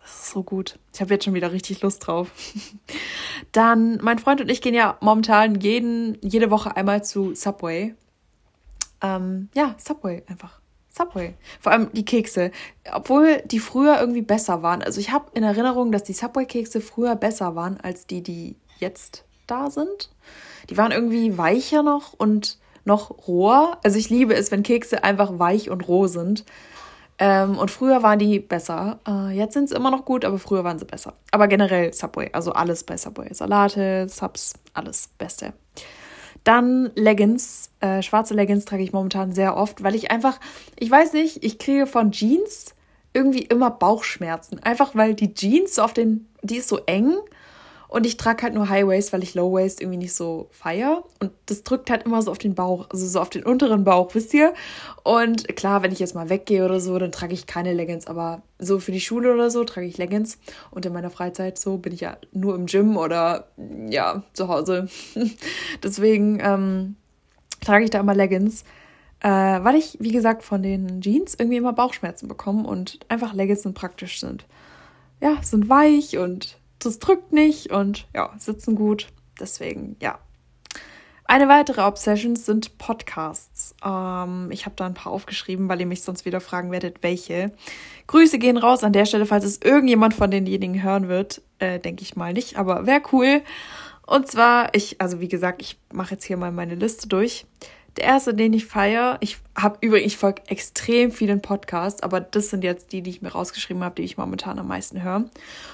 das 0.00 0.10
ist 0.20 0.30
so 0.30 0.42
gut. 0.42 0.78
Ich 0.94 1.00
habe 1.00 1.12
jetzt 1.12 1.24
schon 1.24 1.34
wieder 1.34 1.52
richtig 1.52 1.82
Lust 1.82 2.06
drauf. 2.06 2.30
Dann, 3.52 3.98
mein 4.02 4.18
Freund 4.18 4.40
und 4.40 4.50
ich 4.50 4.62
gehen 4.62 4.74
ja 4.74 4.96
momentan 5.00 5.60
jeden, 5.60 6.18
jede 6.22 6.50
Woche 6.50 6.76
einmal 6.76 7.04
zu 7.04 7.34
Subway. 7.34 7.94
Ähm, 9.02 9.50
ja, 9.54 9.74
Subway 9.78 10.22
einfach. 10.26 10.60
Subway. 10.88 11.34
Vor 11.60 11.72
allem 11.72 11.92
die 11.92 12.06
Kekse. 12.06 12.50
Obwohl 12.92 13.42
die 13.42 13.58
früher 13.58 14.00
irgendwie 14.00 14.22
besser 14.22 14.62
waren. 14.62 14.82
Also 14.82 15.00
ich 15.00 15.10
habe 15.10 15.30
in 15.34 15.42
Erinnerung, 15.42 15.92
dass 15.92 16.04
die 16.04 16.14
Subway-Kekse 16.14 16.80
früher 16.80 17.16
besser 17.16 17.54
waren 17.54 17.78
als 17.78 18.06
die, 18.06 18.22
die 18.22 18.56
jetzt 18.78 19.25
da 19.46 19.70
sind. 19.70 20.10
Die 20.70 20.76
waren 20.76 20.92
irgendwie 20.92 21.38
weicher 21.38 21.82
noch 21.82 22.12
und 22.12 22.58
noch 22.84 23.26
roher. 23.26 23.78
Also 23.82 23.98
ich 23.98 24.10
liebe 24.10 24.34
es, 24.34 24.50
wenn 24.50 24.62
Kekse 24.62 25.04
einfach 25.04 25.38
weich 25.38 25.70
und 25.70 25.86
roh 25.88 26.06
sind. 26.06 26.44
Ähm, 27.18 27.58
und 27.58 27.70
früher 27.70 28.02
waren 28.02 28.18
die 28.18 28.40
besser. 28.40 29.00
Äh, 29.06 29.30
jetzt 29.36 29.54
sind 29.54 29.68
sie 29.68 29.74
immer 29.74 29.90
noch 29.90 30.04
gut, 30.04 30.24
aber 30.24 30.38
früher 30.38 30.64
waren 30.64 30.78
sie 30.78 30.84
besser. 30.84 31.14
Aber 31.30 31.48
generell 31.48 31.92
Subway, 31.92 32.30
also 32.32 32.52
alles 32.52 32.84
bei 32.84 32.96
Subway. 32.96 33.32
Salate, 33.32 34.06
Subs, 34.08 34.54
alles 34.74 35.08
Beste. 35.18 35.52
Dann 36.44 36.90
Leggings. 36.94 37.70
Äh, 37.80 38.02
schwarze 38.02 38.34
Leggings 38.34 38.66
trage 38.66 38.82
ich 38.82 38.92
momentan 38.92 39.32
sehr 39.32 39.56
oft, 39.56 39.82
weil 39.82 39.94
ich 39.94 40.10
einfach, 40.10 40.38
ich 40.78 40.90
weiß 40.90 41.14
nicht, 41.14 41.42
ich 41.42 41.58
kriege 41.58 41.86
von 41.86 42.12
Jeans 42.12 42.74
irgendwie 43.14 43.42
immer 43.42 43.70
Bauchschmerzen. 43.70 44.62
Einfach 44.62 44.94
weil 44.94 45.14
die 45.14 45.32
Jeans 45.32 45.78
auf 45.78 45.94
den, 45.94 46.28
die 46.42 46.56
ist 46.56 46.68
so 46.68 46.78
eng 46.84 47.14
und 47.88 48.04
ich 48.04 48.16
trage 48.16 48.42
halt 48.42 48.54
nur 48.54 48.68
High 48.68 48.86
Waist, 48.86 49.12
weil 49.12 49.22
ich 49.22 49.34
Low 49.34 49.52
Waist 49.52 49.80
irgendwie 49.80 49.98
nicht 49.98 50.14
so 50.14 50.48
feier. 50.50 51.04
Und 51.20 51.32
das 51.46 51.62
drückt 51.62 51.90
halt 51.90 52.04
immer 52.04 52.20
so 52.22 52.30
auf 52.30 52.38
den 52.38 52.54
Bauch, 52.54 52.88
also 52.90 53.06
so 53.06 53.20
auf 53.20 53.30
den 53.30 53.44
unteren 53.44 53.84
Bauch, 53.84 54.14
wisst 54.14 54.34
ihr? 54.34 54.54
Und 55.04 55.56
klar, 55.56 55.82
wenn 55.82 55.92
ich 55.92 56.00
jetzt 56.00 56.14
mal 56.14 56.28
weggehe 56.28 56.64
oder 56.64 56.80
so, 56.80 56.98
dann 56.98 57.12
trage 57.12 57.34
ich 57.34 57.46
keine 57.46 57.72
Leggings. 57.72 58.06
Aber 58.06 58.42
so 58.58 58.80
für 58.80 58.92
die 58.92 59.00
Schule 59.00 59.32
oder 59.32 59.50
so 59.50 59.64
trage 59.64 59.86
ich 59.86 59.98
Leggings. 59.98 60.38
Und 60.70 60.84
in 60.84 60.92
meiner 60.92 61.10
Freizeit 61.10 61.58
so 61.58 61.78
bin 61.78 61.92
ich 61.92 62.00
ja 62.00 62.16
nur 62.32 62.54
im 62.56 62.66
Gym 62.66 62.96
oder 62.96 63.48
ja, 63.88 64.22
zu 64.32 64.48
Hause. 64.48 64.88
Deswegen 65.82 66.40
ähm, 66.40 66.96
trage 67.60 67.84
ich 67.84 67.90
da 67.90 68.00
immer 68.00 68.14
Leggings. 68.14 68.64
Äh, 69.20 69.28
weil 69.28 69.76
ich, 69.76 69.96
wie 70.00 70.12
gesagt, 70.12 70.42
von 70.42 70.62
den 70.62 71.00
Jeans 71.00 71.34
irgendwie 71.38 71.56
immer 71.56 71.72
Bauchschmerzen 71.72 72.28
bekomme 72.28 72.66
und 72.66 72.98
einfach 73.08 73.32
Leggings 73.32 73.62
sind 73.62 73.74
praktisch 73.74 74.20
sind. 74.20 74.44
Ja, 75.20 75.38
sind 75.42 75.70
weich 75.70 76.18
und 76.18 76.58
das 76.78 76.98
drückt 76.98 77.32
nicht 77.32 77.70
und 77.70 78.06
ja, 78.14 78.32
sitzen 78.38 78.74
gut. 78.74 79.08
Deswegen, 79.40 79.96
ja. 80.00 80.18
Eine 81.28 81.48
weitere 81.48 81.82
Obsession 81.82 82.36
sind 82.36 82.78
Podcasts. 82.78 83.74
Ähm, 83.84 84.48
ich 84.52 84.64
habe 84.64 84.76
da 84.76 84.86
ein 84.86 84.94
paar 84.94 85.10
aufgeschrieben, 85.10 85.68
weil 85.68 85.80
ihr 85.80 85.86
mich 85.86 86.02
sonst 86.02 86.24
wieder 86.24 86.40
fragen 86.40 86.70
werdet, 86.70 87.02
welche. 87.02 87.52
Grüße 88.06 88.38
gehen 88.38 88.56
raus 88.56 88.84
an 88.84 88.92
der 88.92 89.06
Stelle, 89.06 89.26
falls 89.26 89.44
es 89.44 89.60
irgendjemand 89.60 90.14
von 90.14 90.30
denjenigen 90.30 90.82
hören 90.82 91.08
wird. 91.08 91.42
Äh, 91.58 91.80
Denke 91.80 92.02
ich 92.02 92.14
mal 92.14 92.32
nicht, 92.32 92.56
aber 92.56 92.86
wäre 92.86 93.02
cool. 93.12 93.42
Und 94.06 94.28
zwar, 94.28 94.72
ich, 94.72 95.00
also 95.00 95.20
wie 95.20 95.26
gesagt, 95.26 95.60
ich 95.60 95.78
mache 95.92 96.12
jetzt 96.12 96.24
hier 96.24 96.36
mal 96.36 96.52
meine 96.52 96.76
Liste 96.76 97.08
durch. 97.08 97.44
Der 97.96 98.04
erste, 98.04 98.34
den 98.34 98.52
ich 98.52 98.66
feiere, 98.66 99.16
ich 99.20 99.38
habe 99.56 99.78
übrigens, 99.80 100.12
ich 100.12 100.18
folge 100.18 100.42
extrem 100.48 101.10
vielen 101.10 101.40
Podcasts, 101.40 102.02
aber 102.02 102.20
das 102.20 102.50
sind 102.50 102.62
jetzt 102.62 102.92
die, 102.92 103.00
die 103.00 103.08
ich 103.08 103.22
mir 103.22 103.30
rausgeschrieben 103.30 103.82
habe, 103.82 103.94
die 103.94 104.02
ich 104.02 104.18
momentan 104.18 104.58
am 104.58 104.68
meisten 104.68 105.02
höre. 105.02 105.24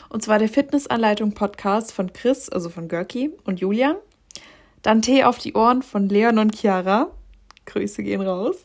Und 0.08 0.22
zwar 0.22 0.38
der 0.38 0.48
Fitnessanleitung 0.48 1.32
Podcast 1.32 1.92
von 1.92 2.12
Chris, 2.12 2.48
also 2.48 2.68
von 2.68 2.86
Görki 2.86 3.32
und 3.44 3.60
Julian. 3.60 3.96
Dann 4.82 5.02
Tee 5.02 5.24
auf 5.24 5.38
die 5.38 5.54
Ohren 5.54 5.82
von 5.82 6.08
Leon 6.08 6.38
und 6.38 6.56
Chiara. 6.56 7.10
Grüße 7.66 8.02
gehen 8.04 8.20
raus. 8.20 8.56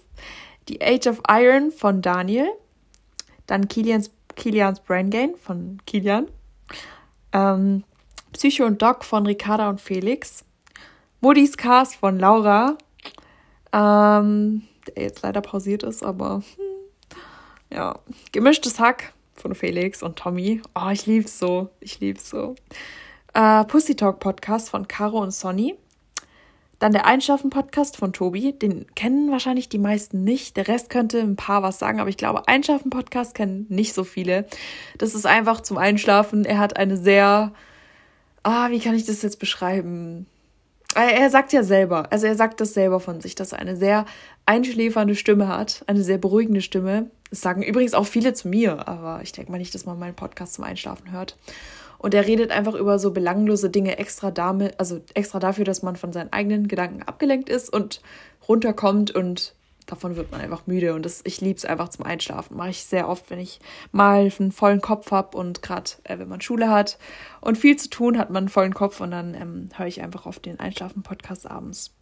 Die 0.68 0.82
Age 0.82 1.08
of 1.08 1.22
Iron 1.28 1.72
von 1.72 2.02
Daniel. 2.02 2.48
Dann 3.48 3.68
Kilians, 3.68 4.12
Kilians 4.36 4.80
Brain 4.82 5.10
Gain 5.10 5.36
von 5.36 5.80
Kilian. 5.88 6.28
Ähm, 7.34 7.84
Psycho 8.34 8.66
und 8.66 8.82
Doc 8.82 9.04
von 9.04 9.26
Ricarda 9.26 9.70
und 9.70 9.82
Felix. 9.82 10.44
Moody's 11.22 11.58
Cast 11.58 11.96
von 11.96 12.20
Laura 12.20 12.78
ähm, 13.74 14.64
der 14.96 15.04
jetzt 15.04 15.22
leider 15.24 15.42
pausiert 15.42 15.84
ist, 15.84 16.04
aber 16.04 16.42
hm, 16.56 17.18
ja, 17.72 18.00
gemischtes 18.32 18.80
Hack 18.80 19.14
von 19.34 19.56
Felix 19.56 20.02
und 20.04 20.18
Tommy. 20.18 20.62
Oh, 20.76 20.90
ich 20.92 21.06
lieb's 21.06 21.40
so. 21.40 21.70
Ich 21.80 22.00
lieb's 22.00 22.30
so. 22.30 22.56
Äh, 23.34 23.66
Pussy 23.66 23.96
Talk 23.96 24.20
Podcast 24.20 24.70
von 24.70 24.88
Caro 24.88 25.20
und 25.20 25.32
Sonny. 25.32 25.76
Dann 26.80 26.92
der 26.92 27.06
Einschlafen-Podcast 27.06 27.98
von 27.98 28.14
Tobi. 28.14 28.54
Den 28.54 28.86
kennen 28.94 29.32
wahrscheinlich 29.32 29.68
die 29.68 29.80
meisten 29.80 30.24
nicht. 30.24 30.58
Der 30.58 30.68
Rest 30.68 30.92
könnte 30.92 31.20
ein 31.20 31.36
paar 31.36 31.64
was 31.64 31.80
sagen, 31.80 32.00
aber 32.00 32.10
ich 32.10 32.18
glaube, 32.18 32.48
Einschlafen-Podcast 32.48 33.34
kennen 33.34 33.66
nicht 33.70 33.94
so 33.94 34.04
viele. 34.04 34.46
Das 34.98 35.16
ist 35.16 35.26
einfach 35.26 35.62
zum 35.62 35.78
Einschlafen. 35.78 36.46
Er 36.46 36.60
hat 36.60 36.78
eine 36.78 36.98
sehr. 36.98 37.52
Ah, 38.44 38.70
wie 38.70 38.80
kann 38.80 38.96
ich 38.96 39.06
das 39.06 39.24
jetzt 39.24 39.40
beschreiben? 39.40 40.28
Er 40.96 41.30
sagt 41.30 41.54
ja 41.54 41.64
selber, 41.64 42.12
also 42.12 42.26
er 42.26 42.36
sagt 42.36 42.60
das 42.60 42.74
selber 42.74 43.00
von 43.00 43.22
sich, 43.22 43.36
dass 43.36 43.52
er 43.52 43.60
eine 43.60 43.76
sehr 43.76 44.06
einschläfernde 44.46 45.16
Stimme 45.16 45.48
hat, 45.48 45.84
eine 45.86 46.02
sehr 46.02 46.18
beruhigende 46.18 46.62
Stimme. 46.62 47.12
Das 47.30 47.42
sagen 47.42 47.62
übrigens 47.62 47.94
auch 47.94 48.06
viele 48.06 48.34
zu 48.34 48.48
mir, 48.48 48.88
aber 48.88 49.22
ich 49.22 49.32
denke 49.32 49.52
mal 49.52 49.58
nicht, 49.58 49.76
dass 49.76 49.86
man 49.86 50.00
meinen 50.00 50.16
Podcast 50.16 50.56
zum 50.56 50.64
Einschlafen 50.64 51.12
hört. 51.12 51.38
Und 52.00 52.14
er 52.14 52.26
redet 52.26 52.52
einfach 52.52 52.74
über 52.74 53.00
so 53.00 53.12
belanglose 53.12 53.70
Dinge 53.70 53.98
extra 53.98 54.32
damit, 54.32 54.80
also 54.80 55.02
extra 55.14 55.40
dafür, 55.40 55.66
dass 55.66 55.84
man 55.84 55.96
von 55.96 56.14
seinen 56.14 56.32
eigenen 56.32 56.68
Gedanken 56.68 57.04
abgelenkt 57.04 57.50
ist 57.50 57.72
und 57.72 58.02
runterkommt 58.48 59.12
und 59.12 59.54
davon 59.88 60.16
wird 60.16 60.32
man 60.32 60.42
einfach 60.42 60.68
müde. 60.68 60.94
Und 60.94 61.04
das, 61.04 61.22
ich 61.24 61.42
liebe 61.42 61.58
es 61.58 61.66
einfach 61.66 61.90
zum 61.90 62.06
Einschlafen. 62.06 62.56
Mache 62.56 62.70
ich 62.70 62.84
sehr 62.84 63.10
oft, 63.10 63.30
wenn 63.32 63.40
ich 63.40 63.60
mal 63.92 64.32
einen 64.40 64.52
vollen 64.52 64.82
Kopf 64.82 65.10
habe 65.12 65.36
und 65.36 65.64
gerade 65.64 65.92
äh, 66.04 66.20
wenn 66.20 66.30
man 66.30 66.42
Schule 66.42 66.70
hat 66.70 67.00
und 67.42 67.58
viel 67.58 67.76
zu 67.78 67.90
tun, 67.90 68.20
hat 68.20 68.30
man 68.30 68.44
einen 68.44 68.50
vollen 68.50 68.74
Kopf 68.76 69.02
und 69.02 69.12
dann 69.12 69.34
ähm, 69.34 69.70
höre 69.76 69.88
ich 69.88 70.02
einfach 70.02 70.26
auf 70.26 70.40
den 70.40 70.60
Einschlafen-Podcast 70.60 71.50
abends 71.50 71.94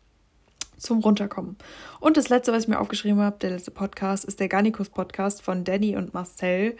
zum 0.77 0.99
Runterkommen. 0.99 1.57
Und 1.99 2.17
das 2.17 2.29
letzte, 2.29 2.51
was 2.51 2.63
ich 2.63 2.67
mir 2.67 2.79
aufgeschrieben 2.79 3.21
habe, 3.21 3.37
der 3.39 3.51
letzte 3.51 3.71
Podcast, 3.71 4.25
ist 4.25 4.39
der 4.39 4.49
Garnikus-Podcast 4.49 5.41
von 5.41 5.63
Danny 5.63 5.95
und 5.95 6.13
Marcel. 6.13 6.75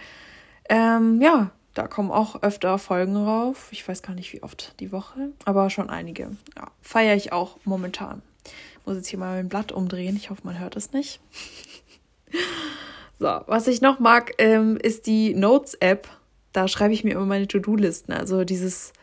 Ähm, 0.68 1.22
ja, 1.22 1.52
da 1.74 1.88
kommen 1.88 2.12
auch 2.12 2.42
öfter 2.42 2.78
Folgen 2.78 3.16
rauf. 3.16 3.68
Ich 3.72 3.88
weiß 3.88 4.02
gar 4.02 4.14
nicht, 4.14 4.34
wie 4.34 4.44
oft 4.44 4.80
die 4.80 4.92
Woche, 4.92 5.32
aber 5.46 5.70
schon 5.70 5.90
einige. 5.90 6.32
Ja, 6.56 6.72
feiere 6.82 7.16
ich 7.16 7.32
auch 7.32 7.58
momentan. 7.66 8.22
Muss 8.86 8.98
jetzt 8.98 9.08
hier 9.08 9.20
mal 9.20 9.36
mein 9.36 9.50
Blatt 9.50 9.72
umdrehen. 9.72 10.16
Ich 10.16 10.30
hoffe, 10.30 10.42
man 10.44 10.60
hört 10.60 10.76
es 10.76 10.94
nicht. 10.94 11.20
so, 13.20 13.42
was 13.48 13.68
ich 13.68 13.82
noch 13.82 14.00
mag, 14.00 14.34
ähm, 14.38 14.78
ist 14.78 15.08
die 15.08 15.34
Notes-App. 15.34 16.08
Da 16.54 16.68
schreibe 16.68 16.94
ich 16.94 17.04
mir 17.04 17.14
immer 17.14 17.26
meine 17.26 17.48
To-Do-Listen. 17.48 18.14
Also 18.14 18.44
dieses 18.44 18.94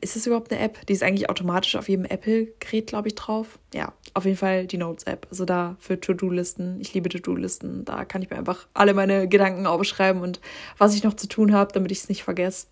ist 0.00 0.16
das 0.16 0.26
überhaupt 0.26 0.52
eine 0.52 0.60
App? 0.60 0.86
Die 0.86 0.92
ist 0.92 1.02
eigentlich 1.02 1.30
automatisch 1.30 1.74
auf 1.76 1.88
jedem 1.88 2.04
Apple-Gerät, 2.04 2.86
glaube 2.86 3.08
ich, 3.08 3.14
drauf. 3.14 3.58
Ja, 3.74 3.92
auf 4.14 4.24
jeden 4.26 4.36
Fall 4.36 4.66
die 4.66 4.76
Notes-App. 4.76 5.26
Also 5.30 5.44
da 5.44 5.76
für 5.80 5.98
To-Do-Listen. 5.98 6.80
Ich 6.80 6.92
liebe 6.94 7.08
To-Do-Listen. 7.08 7.84
Da 7.84 8.04
kann 8.04 8.22
ich 8.22 8.30
mir 8.30 8.36
einfach 8.36 8.66
alle 8.74 8.94
meine 8.94 9.28
Gedanken 9.28 9.66
aufschreiben 9.66 10.22
und 10.22 10.40
was 10.76 10.94
ich 10.94 11.02
noch 11.02 11.14
zu 11.14 11.26
tun 11.26 11.52
habe, 11.52 11.72
damit 11.72 11.90
ich 11.90 11.98
es 11.98 12.08
nicht 12.08 12.22
vergesse. 12.22 12.66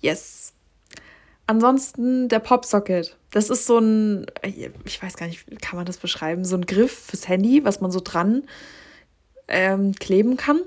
Yes. 0.00 0.52
Ansonsten 1.46 2.28
der 2.28 2.40
Popsocket. 2.40 3.16
Das 3.32 3.50
ist 3.50 3.66
so 3.66 3.78
ein, 3.78 4.26
ich 4.84 5.02
weiß 5.02 5.16
gar 5.16 5.26
nicht, 5.26 5.60
kann 5.60 5.76
man 5.76 5.86
das 5.86 5.96
beschreiben? 5.96 6.44
So 6.44 6.54
ein 6.54 6.66
Griff 6.66 6.92
fürs 6.92 7.28
Handy, 7.28 7.64
was 7.64 7.80
man 7.80 7.90
so 7.90 8.00
dran 8.04 8.44
ähm, 9.48 9.94
kleben 9.94 10.36
kann. 10.36 10.60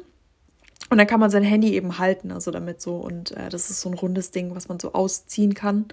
Und 0.90 0.98
dann 0.98 1.08
kann 1.08 1.20
man 1.20 1.30
sein 1.30 1.44
Handy 1.44 1.74
eben 1.76 2.00
halten, 2.00 2.32
also 2.32 2.52
damit 2.52 2.82
so. 2.82 2.96
Und 2.98 3.32
äh, 3.32 3.50
das 3.50 3.70
ist 3.70 3.82
so 3.82 3.90
ein 3.90 3.94
rundes 3.94 4.32
Ding, 4.32 4.56
was 4.56 4.68
man 4.68 4.80
so 4.80 4.94
ausziehen 4.94 5.54
kann. 5.54 5.86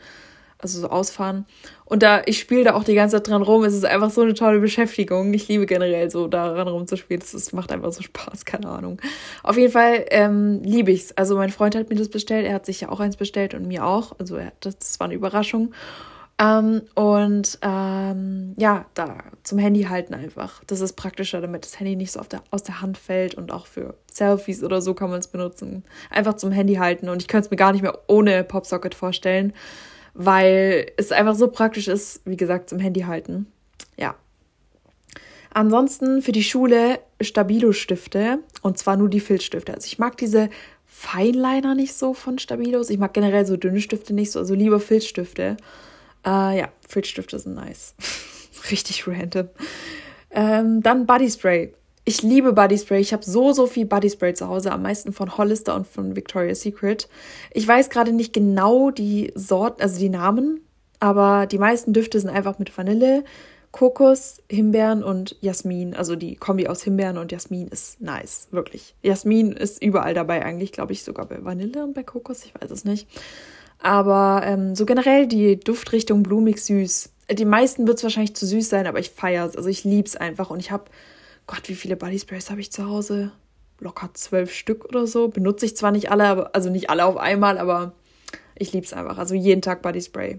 Also 0.59 0.81
so 0.81 0.88
ausfahren. 0.88 1.45
Und 1.85 2.05
da, 2.05 2.23
ich 2.25 2.38
spiele 2.38 2.62
da 2.62 2.75
auch 2.75 2.85
die 2.85 2.95
ganze 2.95 3.17
Zeit 3.17 3.29
dran 3.29 3.43
rum. 3.43 3.64
Es 3.64 3.75
ist 3.75 3.85
einfach 3.85 4.11
so 4.11 4.21
eine 4.21 4.35
tolle 4.35 4.61
Beschäftigung. 4.61 5.35
Ich 5.35 5.49
liebe 5.49 5.67
generell 5.67 6.09
so 6.09 6.29
daran 6.29 6.69
rumzuspielen. 6.69 7.21
Das 7.21 7.52
macht 7.52 7.73
einfach 7.73 7.93
so 7.93 8.02
Spaß, 8.02 8.45
keine 8.47 8.69
Ahnung. 8.69 9.00
Auf 9.43 9.59
jeden 9.59 9.73
Fall 9.73 10.07
ähm, 10.11 10.62
liebe 10.62 10.93
ich's. 10.93 11.12
Also 11.12 11.37
mein 11.37 11.50
Freund 11.50 11.75
hat 11.75 11.91
mir 11.91 11.97
das 11.97 12.09
bestellt. 12.09 12.47
Er 12.47 12.55
hat 12.55 12.64
sich 12.64 12.81
ja 12.81 12.91
auch 12.91 13.00
eins 13.00 13.17
bestellt 13.17 13.55
und 13.55 13.67
mir 13.67 13.85
auch. 13.85 14.19
Also 14.21 14.37
er, 14.37 14.52
das, 14.61 14.79
das 14.79 15.00
war 15.00 15.07
eine 15.07 15.14
Überraschung. 15.14 15.75
Ähm, 16.42 16.82
und 16.94 17.58
ähm, 17.62 18.54
ja, 18.56 18.87
da 18.94 19.18
zum 19.44 19.58
Handy 19.58 19.84
halten 19.84 20.14
einfach. 20.14 20.62
Das 20.66 20.80
ist 20.80 20.94
praktischer, 20.94 21.40
damit 21.40 21.64
das 21.64 21.78
Handy 21.78 21.94
nicht 21.94 22.11
so 22.11 22.20
der, 22.22 22.42
aus 22.50 22.64
der 22.64 22.80
Hand 22.80 22.99
fällt 22.99 23.34
und 23.34 23.52
auch 23.52 23.66
für 23.66 23.94
Selfies 24.11 24.64
oder 24.64 24.82
so 24.82 24.94
kann 24.94 25.11
man 25.11 25.20
es 25.20 25.28
benutzen. 25.28 25.84
Einfach 26.11 26.34
zum 26.34 26.50
Handy 26.50 26.75
halten 26.75 27.08
und 27.08 27.22
ich 27.22 27.28
könnte 27.28 27.46
es 27.46 27.50
mir 27.50 27.56
gar 27.56 27.72
nicht 27.72 27.82
mehr 27.82 27.96
ohne 28.08 28.42
Popsocket 28.42 28.94
vorstellen, 28.94 29.52
weil 30.14 30.90
es 30.96 31.12
einfach 31.12 31.37
so 31.37 31.49
praktisch 31.49 31.87
ist, 31.87 32.22
wie 32.25 32.37
gesagt, 32.37 32.70
zum 32.70 32.80
Handy 32.80 33.02
halten. 33.02 33.46
Ja. 33.96 34.16
Ansonsten 35.54 36.22
für 36.22 36.32
die 36.32 36.42
Schule 36.42 36.99
Stabilo-Stifte 37.20 38.40
und 38.62 38.78
zwar 38.78 38.96
nur 38.96 39.11
die 39.11 39.20
Filzstifte. 39.20 39.75
Also 39.75 39.87
ich 39.87 39.99
mag 39.99 40.16
diese 40.16 40.49
Feinliner 40.87 41.75
nicht 41.76 41.94
so 41.94 42.14
von 42.14 42.38
Stabilos. 42.38 42.90
Ich 42.90 42.99
mag 42.99 43.14
generell 43.14 43.46
so 43.46 43.56
dünne 43.56 43.80
Stifte 43.80 44.12
nicht 44.12 44.32
so, 44.32 44.40
also 44.40 44.54
lieber 44.54 44.80
Filzstifte. 44.80 45.56
Äh, 46.25 46.59
ja, 46.59 46.69
Filzstifte 46.88 47.38
sind 47.38 47.55
nice. 47.55 47.95
Richtig 48.71 49.07
random. 49.07 49.49
Ähm, 50.31 50.83
dann 50.83 51.07
Body 51.07 51.31
Spray. 51.31 51.75
Ich 52.05 52.23
liebe 52.23 52.52
Body 52.52 52.79
Spray. 52.79 53.00
Ich 53.00 53.12
habe 53.12 53.25
so, 53.25 53.52
so 53.52 53.67
viel 53.67 53.87
Body 53.87 54.11
Spray 54.11 54.35
zu 54.35 54.49
Hause. 54.49 54.73
Am 54.73 54.83
meisten 54.83 55.12
von 55.12 55.37
Hollister 55.37 55.75
und 55.75 55.87
von 55.87 56.17
Victoria's 56.17 56.62
Secret. 56.62 57.09
Ich 57.52 57.67
weiß 57.67 57.91
gerade 57.91 58.12
nicht 58.12 58.33
genau 58.33 58.91
die 58.91 59.33
Sorten, 59.35 59.83
also 59.83 59.99
die 59.99 60.09
Namen. 60.09 60.61
Aber 61.00 61.47
die 61.47 61.59
meisten 61.59 61.93
Düfte 61.93 62.21
sind 62.21 62.31
einfach 62.31 62.59
mit 62.59 62.76
Vanille, 62.76 63.25
Kokos, 63.73 64.43
Himbeeren 64.49 65.02
und 65.02 65.37
Jasmin. 65.41 65.95
Also 65.95 66.14
die 66.14 66.37
Kombi 66.37 66.69
aus 66.69 66.83
Himbeeren 66.83 67.19
und 67.19 67.33
Jasmin 67.33 67.69
ist 67.69 68.00
nice, 68.00 68.49
wirklich. 68.50 68.95
Jasmin 69.02 69.52
ist 69.52 69.83
überall 69.83 70.14
dabei 70.14 70.45
eigentlich, 70.45 70.73
glaube 70.73 70.93
ich, 70.93 71.02
sogar 71.02 71.26
bei 71.26 71.45
Vanille 71.45 71.83
und 71.83 71.95
bei 71.95 72.02
Kokos, 72.02 72.45
ich 72.45 72.55
weiß 72.55 72.71
es 72.71 72.85
nicht. 72.85 73.09
Aber 73.82 74.42
ähm, 74.44 74.76
so 74.76 74.86
generell 74.86 75.26
die 75.26 75.58
Duftrichtung 75.58 76.22
blumig 76.22 76.62
süß. 76.62 77.10
Die 77.32 77.44
meisten 77.44 77.86
wird 77.86 77.98
es 77.98 78.04
wahrscheinlich 78.04 78.36
zu 78.36 78.46
süß 78.46 78.68
sein, 78.68 78.86
aber 78.86 79.00
ich 79.00 79.10
feiere 79.10 79.46
es. 79.46 79.56
Also 79.56 79.68
ich 79.68 79.82
liebe 79.82 80.06
es 80.06 80.16
einfach. 80.16 80.50
Und 80.50 80.60
ich 80.60 80.70
habe, 80.70 80.84
Gott, 81.48 81.68
wie 81.68 81.74
viele 81.74 81.96
Body 81.96 82.18
Sprays 82.18 82.48
habe 82.50 82.60
ich 82.60 82.70
zu 82.70 82.88
Hause? 82.88 83.32
Locker 83.80 84.10
zwölf 84.14 84.54
Stück 84.54 84.84
oder 84.84 85.08
so. 85.08 85.28
Benutze 85.28 85.66
ich 85.66 85.76
zwar 85.76 85.90
nicht 85.90 86.12
alle, 86.12 86.24
aber, 86.24 86.54
also 86.54 86.70
nicht 86.70 86.90
alle 86.90 87.04
auf 87.04 87.16
einmal, 87.16 87.58
aber 87.58 87.92
ich 88.54 88.72
liebe 88.72 88.86
es 88.86 88.92
einfach. 88.92 89.18
Also 89.18 89.34
jeden 89.34 89.62
Tag 89.62 89.82
Body 89.82 90.00
Spray. 90.00 90.38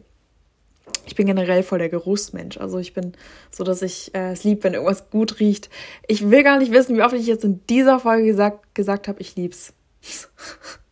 Ich 1.06 1.16
bin 1.16 1.28
generell 1.28 1.64
voll 1.64 1.80
der 1.80 1.90
Geruchsmensch. 1.90 2.58
Also 2.58 2.78
ich 2.78 2.94
bin 2.94 3.12
so, 3.52 3.66
dass 3.66 3.82
ich 3.82 4.16
äh, 4.16 4.32
es 4.32 4.46
lieb, 4.46 4.64
wenn 4.64 4.74
irgendwas 4.74 5.10
gut 5.10 5.42
riecht. 5.42 5.70
Ich 6.08 6.30
will 6.30 6.44
gar 6.44 6.60
nicht 6.60 6.72
wissen, 6.72 6.96
wie 6.96 7.02
oft 7.02 7.14
ich 7.14 7.28
jetzt 7.28 7.44
in 7.44 7.60
dieser 7.68 8.00
Folge 8.00 8.26
gesagt, 8.26 8.74
gesagt 8.74 9.10
habe, 9.10 9.20
ich 9.20 9.36
lieb's. 9.36 9.74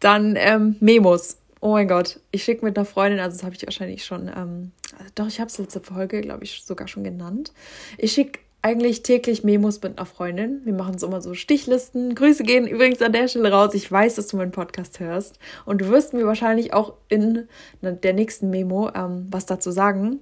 Dann 0.00 0.34
ähm, 0.36 0.76
Memos. 0.80 1.36
Oh 1.60 1.72
mein 1.72 1.88
Gott, 1.88 2.20
ich 2.30 2.42
schicke 2.42 2.64
mit 2.64 2.76
einer 2.76 2.86
Freundin, 2.86 3.20
also 3.20 3.36
das 3.36 3.44
habe 3.44 3.54
ich 3.54 3.62
wahrscheinlich 3.66 4.04
schon, 4.04 4.28
ähm, 4.28 4.72
also 4.98 5.12
doch, 5.14 5.26
ich 5.28 5.40
habe 5.40 5.50
es 5.50 5.58
letzte 5.58 5.80
Folge, 5.80 6.22
glaube 6.22 6.44
ich, 6.44 6.62
sogar 6.64 6.88
schon 6.88 7.04
genannt. 7.04 7.52
Ich 7.98 8.12
schicke 8.12 8.40
eigentlich 8.62 9.02
täglich 9.02 9.44
Memos 9.44 9.80
mit 9.82 9.98
einer 9.98 10.06
Freundin. 10.06 10.60
Wir 10.64 10.74
machen 10.74 10.98
so 10.98 11.06
immer 11.06 11.22
so 11.22 11.34
Stichlisten. 11.34 12.14
Grüße 12.14 12.42
gehen 12.42 12.66
übrigens 12.66 13.00
an 13.00 13.12
der 13.12 13.28
Stelle 13.28 13.50
raus. 13.50 13.74
Ich 13.74 13.90
weiß, 13.90 14.16
dass 14.16 14.28
du 14.28 14.36
meinen 14.36 14.50
Podcast 14.50 15.00
hörst. 15.00 15.38
Und 15.64 15.80
du 15.80 15.88
wirst 15.88 16.12
mir 16.12 16.26
wahrscheinlich 16.26 16.74
auch 16.74 16.94
in 17.08 17.48
der 17.80 18.12
nächsten 18.12 18.50
Memo 18.50 18.90
ähm, 18.94 19.26
was 19.30 19.46
dazu 19.46 19.70
sagen. 19.70 20.20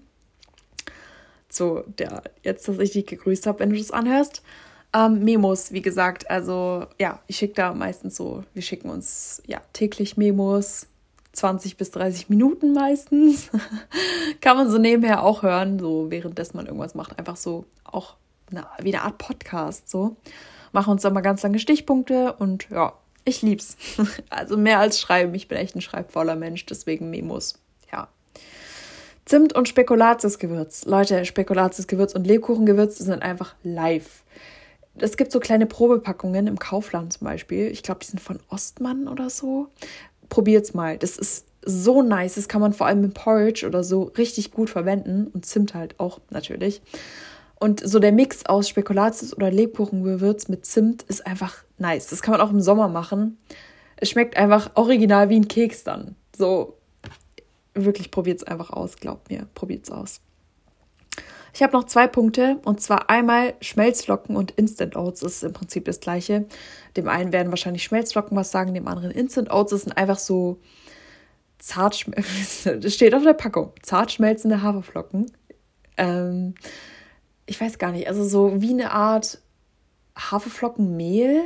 So, 1.49 1.83
der, 1.99 2.23
jetzt, 2.43 2.69
dass 2.69 2.79
ich 2.79 2.93
dich 2.93 3.07
gegrüßt 3.07 3.47
habe, 3.47 3.61
wenn 3.61 3.71
du 3.71 3.77
das 3.77 3.91
anhörst. 3.91 4.43
Ähm, 4.95 5.23
Memos, 5.23 5.73
wie 5.73 5.83
gesagt, 5.83 6.31
also 6.31 6.87
ja, 6.99 7.21
ich 7.27 7.37
schicke 7.37 7.55
da 7.55 7.75
meistens 7.75 8.17
so, 8.17 8.45
wir 8.55 8.63
schicken 8.63 8.89
uns 8.89 9.43
ja 9.47 9.61
täglich 9.75 10.17
Memos, 10.17 10.87
20 11.33 11.77
bis 11.77 11.91
30 11.91 12.31
Minuten 12.31 12.73
meistens. 12.73 13.51
Kann 14.41 14.57
man 14.57 14.71
so 14.71 14.79
nebenher 14.79 15.23
auch 15.23 15.43
hören, 15.43 15.79
so 15.79 16.11
währenddessen 16.11 16.57
man 16.57 16.67
irgendwas 16.67 16.95
macht, 16.95 17.19
einfach 17.19 17.37
so 17.37 17.67
auch 17.85 18.17
eine, 18.51 18.67
wie 18.81 18.95
eine 18.95 19.05
Art 19.05 19.19
Podcast 19.19 19.91
so. 19.91 20.17
Machen 20.73 20.93
uns 20.93 21.03
da 21.03 21.11
mal 21.11 21.21
ganz 21.21 21.43
lange 21.43 21.59
Stichpunkte 21.59 22.33
und 22.35 22.69
ja, 22.71 22.95
ich 23.25 23.43
lieb's. 23.43 23.77
Also 24.31 24.57
mehr 24.57 24.79
als 24.79 24.99
schreiben, 25.01 25.35
ich 25.35 25.49
bin 25.49 25.59
echt 25.59 25.77
ein 25.77 25.83
schreibvoller 25.83 26.35
Mensch, 26.37 26.65
deswegen 26.65 27.11
Memos. 27.11 27.59
Ja. 27.93 28.09
Zimt 29.27 29.53
und 29.53 29.69
Spekulatiusgewürz. 29.69 30.87
Leute, 30.87 31.27
Spekulatiusgewürz 31.27 32.15
und 32.15 32.27
Lebkuchengewürz 32.27 32.97
sind 32.97 33.23
einfach 33.23 33.55
live 33.63 34.23
es 35.03 35.17
gibt 35.17 35.33
so 35.33 35.41
kleine 35.41 35.67
Probepackungen 35.67 36.47
im 36.47 36.59
Kaufland 36.59 37.13
zum 37.13 37.27
Beispiel. 37.27 37.69
Ich 37.69 37.83
glaube, 37.83 38.01
die 38.01 38.07
sind 38.07 38.21
von 38.21 38.39
Ostmann 38.49 39.09
oder 39.09 39.31
so. 39.31 39.69
Probiert's 40.29 40.75
mal. 40.75 40.99
Das 40.99 41.17
ist 41.17 41.47
so 41.65 42.03
nice. 42.03 42.35
Das 42.35 42.49
kann 42.49 42.61
man 42.61 42.73
vor 42.73 42.87
allem 42.87 43.01
mit 43.01 43.15
Porridge 43.15 43.67
oder 43.67 43.83
so 43.83 44.05
richtig 44.17 44.51
gut 44.53 44.71
verwenden. 44.71 45.29
Und 45.29 45.47
Zimt 45.47 45.75
halt 45.75 45.99
auch 45.99 46.21
natürlich. 46.31 46.83
Und 47.61 47.81
so 47.87 47.99
der 47.99 48.13
Mix 48.13 48.47
aus 48.47 48.69
Spekulatius 48.69 49.37
oder 49.37 49.51
Lebkuchengewürz 49.51 50.49
mit 50.49 50.65
Zimt 50.65 51.03
ist 51.03 51.27
einfach 51.27 51.65
nice. 51.79 52.09
Das 52.09 52.23
kann 52.23 52.33
man 52.33 52.41
auch 52.41 52.51
im 52.51 52.61
Sommer 52.61 52.89
machen. 52.89 53.39
Es 53.97 54.11
schmeckt 54.11 54.37
einfach 54.37 54.71
original 54.77 55.29
wie 55.29 55.37
ein 55.37 55.49
Keks 55.49 55.83
dann. 55.83 56.15
So, 56.37 56.77
wirklich 57.75 58.11
probiert's 58.11 58.45
einfach 58.45 58.71
aus, 58.71 58.97
glaubt 58.97 59.29
mir. 59.31 59.49
Probiert's 59.55 59.91
aus. 59.91 60.21
Ich 61.59 61.63
habe 61.65 61.77
noch 61.77 61.87
zwei 61.87 62.07
Punkte 62.07 62.61
und 62.65 62.81
zwar 62.81 63.11
einmal 63.11 63.55
Schmelzflocken 63.61 64.37
und 64.37 64.53
Instant 64.53 64.95
Oats 64.95 65.25
ist 65.25 65.43
im 65.43 65.53
Prinzip 65.53 65.87
das 65.87 65.99
gleiche. 65.99 66.47
Dem 66.97 67.09
einen 67.09 67.33
werden 67.33 67.51
wahrscheinlich 67.51 67.83
Schmelzflocken 67.83 68.37
was 68.37 68.53
sagen, 68.53 68.75
dem 68.75 68.87
anderen 68.87 69.11
Instant 69.11 69.51
Oats. 69.51 69.73
Das 69.73 69.83
sind 69.83 69.99
einfach 69.99 70.21
so 70.21 70.61
zart, 71.59 72.07
das 72.65 72.95
steht 72.95 73.13
auf 73.13 73.25
der 73.25 73.33
Packung, 73.33 73.73
zart 73.83 74.13
schmelzende 74.13 74.63
Haferflocken. 74.63 75.33
Ähm, 75.97 76.55
ich 77.47 77.61
weiß 77.61 77.79
gar 77.79 77.91
nicht, 77.91 78.07
also 78.07 78.23
so 78.25 78.63
wie 78.63 78.71
eine 78.71 78.93
Art 78.93 79.41
Haferflockenmehl. 80.17 81.43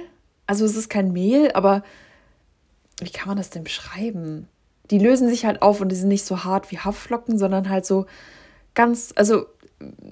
Also 0.47 0.67
es 0.67 0.77
ist 0.77 0.91
kein 0.91 1.15
Mehl, 1.15 1.53
aber 1.53 1.83
wie 3.01 3.13
kann 3.13 3.29
man 3.29 3.39
das 3.39 3.49
denn 3.49 3.65
beschreiben? 3.65 4.47
Die 4.91 4.99
lösen 4.99 5.31
sich 5.31 5.47
halt 5.47 5.63
auf 5.63 5.81
und 5.81 5.89
die 5.89 5.97
sind 5.97 6.09
nicht 6.09 6.27
so 6.27 6.45
hart 6.45 6.71
wie 6.71 6.81
Haferflocken, 6.81 7.39
sondern 7.39 7.71
halt 7.71 7.87
so 7.87 8.05
ganz, 8.75 9.15
also 9.17 9.47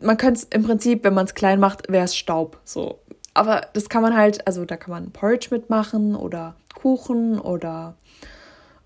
man 0.00 0.16
könnte 0.16 0.40
es 0.40 0.44
im 0.44 0.62
Prinzip, 0.64 1.04
wenn 1.04 1.14
man 1.14 1.26
es 1.26 1.34
klein 1.34 1.60
macht, 1.60 1.90
wäre 1.90 2.04
es 2.04 2.16
Staub. 2.16 2.58
So. 2.64 3.00
Aber 3.34 3.62
das 3.72 3.88
kann 3.88 4.02
man 4.02 4.16
halt, 4.16 4.46
also 4.46 4.64
da 4.64 4.76
kann 4.76 4.90
man 4.90 5.10
Porridge 5.12 5.48
mitmachen 5.50 6.16
oder 6.16 6.56
Kuchen 6.74 7.38
oder 7.38 7.94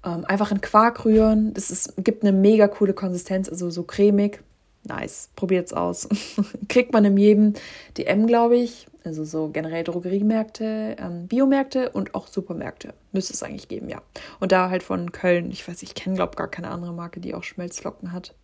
ähm, 0.05 0.25
einfach 0.27 0.51
in 0.51 0.61
Quark 0.61 1.05
rühren. 1.05 1.55
Das 1.55 1.71
ist, 1.71 1.95
gibt 1.99 2.23
eine 2.23 2.33
mega 2.33 2.69
coole 2.69 2.93
Konsistenz, 2.93 3.49
also 3.49 3.71
so 3.71 3.85
cremig. 3.85 4.41
Nice, 4.87 5.31
probiert's 5.35 5.73
aus. 5.73 6.09
Kriegt 6.69 6.93
man 6.93 7.05
in 7.07 7.17
jedem 7.17 7.55
DM, 7.97 8.27
glaube 8.27 8.57
ich. 8.57 8.87
Also 9.03 9.25
so 9.25 9.49
generell 9.49 9.85
Drogeriemärkte, 9.85 10.97
ähm, 10.99 11.27
Biomärkte 11.27 11.91
und 11.91 12.15
auch 12.15 12.27
Supermärkte. 12.27 12.95
Müsste 13.13 13.35
es 13.35 13.43
eigentlich 13.43 13.69
geben, 13.69 13.89
ja. 13.89 14.03
Und 14.41 14.53
da 14.53 14.71
halt 14.71 14.83
von 14.83 15.13
Köln. 15.13 15.51
Ich 15.51 15.67
weiß, 15.67 15.83
ich 15.83 15.95
kenne, 15.95 16.17
glaube 16.17 16.37
gar 16.37 16.49
keine 16.49 16.71
andere 16.71 16.93
Marke, 16.93 17.21
die 17.21 17.35
auch 17.35 17.43
Schmelzflocken 17.43 18.13
hat. 18.13 18.35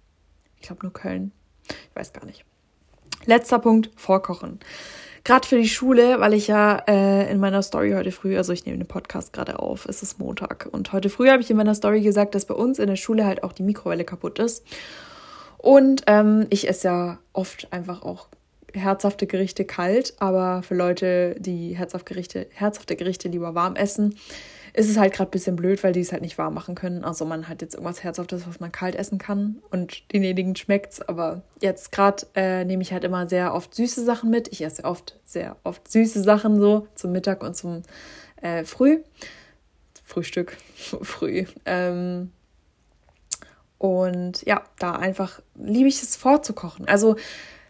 Ich 0.60 0.66
glaube 0.66 0.82
nur 0.82 0.92
Köln. 0.92 1.32
Weiß 2.00 2.14
gar 2.14 2.24
nicht. 2.24 2.46
Letzter 3.26 3.58
Punkt, 3.58 3.90
Vorkochen. 3.94 4.58
Gerade 5.22 5.46
für 5.46 5.58
die 5.58 5.68
Schule, 5.68 6.18
weil 6.18 6.32
ich 6.32 6.46
ja 6.46 6.82
äh, 6.88 7.30
in 7.30 7.38
meiner 7.38 7.60
Story 7.60 7.92
heute 7.92 8.10
früh, 8.10 8.38
also 8.38 8.54
ich 8.54 8.64
nehme 8.64 8.78
den 8.78 8.88
Podcast 8.88 9.34
gerade 9.34 9.58
auf, 9.58 9.84
es 9.84 10.02
ist 10.02 10.18
Montag. 10.18 10.66
Und 10.72 10.94
heute 10.94 11.10
früh 11.10 11.28
habe 11.28 11.42
ich 11.42 11.50
in 11.50 11.58
meiner 11.58 11.74
Story 11.74 12.00
gesagt, 12.00 12.34
dass 12.34 12.46
bei 12.46 12.54
uns 12.54 12.78
in 12.78 12.86
der 12.86 12.96
Schule 12.96 13.26
halt 13.26 13.42
auch 13.42 13.52
die 13.52 13.62
Mikrowelle 13.62 14.04
kaputt 14.04 14.38
ist. 14.38 14.64
Und 15.58 16.04
ähm, 16.06 16.46
ich 16.48 16.66
esse 16.66 16.88
ja 16.88 17.18
oft 17.34 17.70
einfach 17.70 18.00
auch 18.00 18.28
herzhafte 18.72 19.26
Gerichte 19.26 19.66
kalt, 19.66 20.14
aber 20.20 20.62
für 20.62 20.76
Leute, 20.76 21.36
die 21.38 21.76
herzhafte 21.76 22.14
Gerichte, 22.14 22.46
herzhafte 22.54 22.96
Gerichte 22.96 23.28
lieber 23.28 23.54
warm 23.54 23.76
essen, 23.76 24.16
ist 24.72 24.88
es 24.88 24.96
halt 24.96 25.12
gerade 25.12 25.28
ein 25.28 25.32
bisschen 25.32 25.56
blöd, 25.56 25.82
weil 25.82 25.92
die 25.92 26.00
es 26.00 26.12
halt 26.12 26.22
nicht 26.22 26.38
warm 26.38 26.54
machen 26.54 26.74
können. 26.74 27.04
Also 27.04 27.24
man 27.24 27.48
hat 27.48 27.62
jetzt 27.62 27.74
irgendwas 27.74 28.02
Herzhaftes, 28.02 28.46
was 28.46 28.60
man 28.60 28.72
kalt 28.72 28.94
essen 28.94 29.18
kann 29.18 29.62
und 29.70 30.12
denjenigen 30.12 30.56
schmeckt's. 30.56 31.00
Aber 31.00 31.42
jetzt 31.60 31.92
gerade 31.92 32.26
äh, 32.34 32.64
nehme 32.64 32.82
ich 32.82 32.92
halt 32.92 33.04
immer 33.04 33.28
sehr 33.28 33.54
oft 33.54 33.74
süße 33.74 34.04
Sachen 34.04 34.30
mit. 34.30 34.48
Ich 34.48 34.62
esse 34.62 34.84
oft, 34.84 35.18
sehr 35.24 35.56
oft 35.64 35.90
süße 35.90 36.22
Sachen 36.22 36.60
so 36.60 36.86
zum 36.94 37.12
Mittag 37.12 37.42
und 37.42 37.56
zum 37.56 37.82
äh, 38.42 38.64
Früh. 38.64 39.00
Frühstück, 40.04 40.56
früh. 41.02 41.44
Ähm, 41.64 42.32
und 43.78 44.42
ja, 44.42 44.62
da 44.78 44.92
einfach 44.92 45.40
liebe 45.54 45.88
ich 45.88 46.02
es 46.02 46.16
vorzukochen. 46.16 46.86
Also 46.88 47.16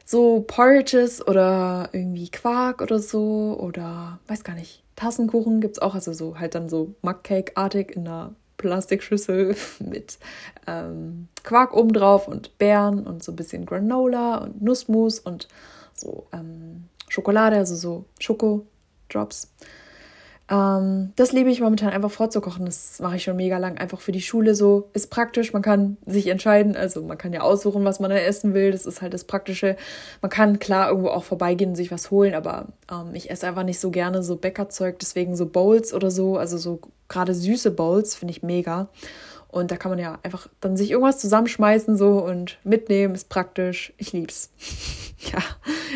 so 0.05 0.45
Porridges 0.47 1.27
oder 1.27 1.89
irgendwie 1.93 2.31
Quark 2.31 2.83
oder 2.83 2.99
so 2.99 3.57
oder 3.61 4.19
weiß 4.27 4.43
gar 4.43 4.55
nicht. 4.57 4.83
Tassenkuchen 5.01 5.63
gibt 5.63 5.77
es 5.77 5.83
auch, 5.83 5.95
also 5.95 6.13
so 6.13 6.39
halt 6.39 6.55
dann 6.55 6.69
so 6.69 6.95
Mugcake-artig 7.01 7.97
in 7.97 8.07
einer 8.07 8.35
Plastikschüssel 8.59 9.57
mit 9.79 10.19
ähm, 10.67 11.29
Quark 11.43 11.75
obendrauf 11.75 12.29
und 12.29 12.59
Beeren 12.59 13.07
und 13.07 13.25
so 13.25 13.33
ein 13.33 13.37
bisschen 13.37 13.65
Granola 13.65 14.37
und 14.37 14.61
Nussmus 14.61 15.19
und 15.19 15.49
so 15.95 16.27
ähm, 16.35 16.85
Schokolade, 17.09 17.57
also 17.57 17.77
so 17.77 18.05
Schokodrops. 18.19 19.55
Ähm, 20.51 21.13
das 21.15 21.31
liebe 21.33 21.49
ich 21.49 21.61
momentan 21.61 21.91
einfach 21.91 22.11
vorzukochen. 22.11 22.67
Das 22.67 22.99
mache 22.99 23.17
ich 23.17 23.23
schon 23.23 23.37
mega 23.37 23.59
lang. 23.59 23.79
Einfach 23.79 24.01
für 24.01 24.13
die 24.13 24.21
Schule 24.21 24.55
so. 24.55 24.89
Ist 24.93 25.11
praktisch. 25.11 25.53
Man 25.53 25.63
kann 25.63 25.97
sich 26.07 26.27
entscheiden. 26.27 26.77
Also 26.77 27.03
man 27.03 27.17
kann 27.17 27.33
ja 27.33 27.43
aussuchen, 27.43 27.85
was 27.85 28.01
man 28.01 28.11
da 28.11 28.17
essen 28.17 28.53
will. 28.53 28.73
Das 28.73 28.85
ist 28.85 29.01
halt 29.01 29.15
das 29.15 29.25
Praktische. 29.25 29.77
Man 30.21 30.31
kann 30.31 30.59
klar 30.59 30.89
irgendwo 30.89 31.11
auch 31.11 31.25
vorbeigehen 31.25 31.71
und 31.71 31.77
sich 31.77 31.93
was 31.93 32.11
holen, 32.11 32.35
aber 32.35 32.67
ähm, 32.91 33.15
ich 33.15 33.31
esse 33.31 33.47
einfach 33.47 33.63
nicht 33.63 33.81
so 33.81 33.91
gerne 33.91 34.23
so 34.23 34.37
Bäckerzeug. 34.37 34.99
Deswegen 34.99 35.37
so 35.37 35.47
Bowls 35.47 35.95
oder 35.95 36.11
so. 36.11 36.37
Also 36.37 36.59
so 36.59 36.81
gerade 37.09 37.35
süße 37.35 37.71
Bowls 37.71 38.17
finde 38.17 38.33
ich 38.33 38.43
mega. 38.43 38.89
Und 39.51 39.71
da 39.71 39.77
kann 39.77 39.91
man 39.91 39.99
ja 39.99 40.19
einfach 40.23 40.47
dann 40.61 40.77
sich 40.77 40.93
irgendwas 40.93 41.19
zusammenschmeißen 41.19 41.97
so 41.97 42.19
und 42.25 42.59
mitnehmen, 42.63 43.15
ist 43.15 43.29
praktisch. 43.29 43.93
Ich 43.99 44.13
lieb's. 44.13 44.51
ja, 45.33 45.41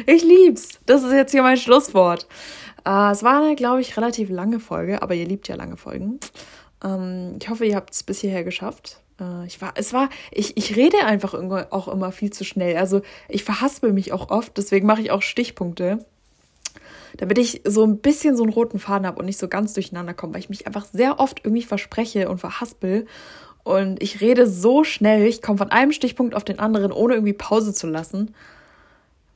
ich 0.07 0.23
lieb's. 0.25 0.81
Das 0.87 1.05
ist 1.05 1.13
jetzt 1.13 1.31
hier 1.31 1.43
mein 1.43 1.57
Schlusswort. 1.57 2.27
Äh, 2.85 3.13
es 3.13 3.23
war 3.23 3.43
eine, 3.43 3.55
glaube 3.55 3.81
ich, 3.81 3.97
relativ 3.97 4.29
lange 4.29 4.59
Folge, 4.59 5.03
aber 5.03 5.15
ihr 5.15 5.27
liebt 5.27 5.47
ja 5.47 5.55
lange 5.55 5.77
Folgen. 5.77 6.19
Ähm, 6.83 7.37
ich 7.41 7.49
hoffe, 7.49 7.65
ihr 7.65 7.77
habt 7.77 7.95
es 7.95 8.03
bis 8.03 8.21
hierher 8.21 8.43
geschafft. 8.43 9.01
Äh, 9.21 9.47
ich 9.47 9.63
war, 9.63 9.73
es 9.77 9.93
war, 9.93 10.09
ich, 10.33 10.57
ich 10.57 10.75
rede 10.75 11.05
einfach 11.05 11.35
auch 11.71 11.89
immer 11.89 12.11
viel 12.11 12.33
zu 12.33 12.45
schnell. 12.45 12.77
Also 12.77 13.03
ich 13.29 13.45
verhaspel 13.45 13.93
mich 13.93 14.13
auch 14.13 14.31
oft, 14.31 14.57
deswegen 14.59 14.87
mache 14.87 15.01
ich 15.01 15.13
auch 15.13 15.23
Stichpunkte 15.23 16.05
damit 17.17 17.39
ich 17.39 17.63
so 17.65 17.85
ein 17.85 17.99
bisschen 17.99 18.37
so 18.37 18.43
einen 18.43 18.53
roten 18.53 18.79
Faden 18.79 19.07
habe 19.07 19.19
und 19.19 19.27
nicht 19.27 19.39
so 19.39 19.49
ganz 19.49 19.75
durcheinander 19.75 20.15
komme, 20.15 20.35
weil 20.35 20.41
ich 20.41 20.49
mich 20.49 20.67
einfach 20.67 20.85
sehr 20.85 21.21
oft 21.21 21.41
irgendwie 21.45 21.63
verspreche 21.63 22.29
und 22.29 22.39
verhaspel. 22.39 23.07
Und 23.65 24.03
ich 24.03 24.21
rede 24.21 24.47
so 24.47 24.85
schnell, 24.85 25.27
ich 25.27 25.43
komme 25.43 25.59
von 25.59 25.71
einem 25.71 25.93
Stichpunkt 25.93 26.35
auf 26.35 26.45
den 26.45 26.59
anderen, 26.59 26.93
ohne 26.93 27.15
irgendwie 27.15 27.33
Pause 27.33 27.73
zu 27.73 27.87
lassen. 27.87 28.35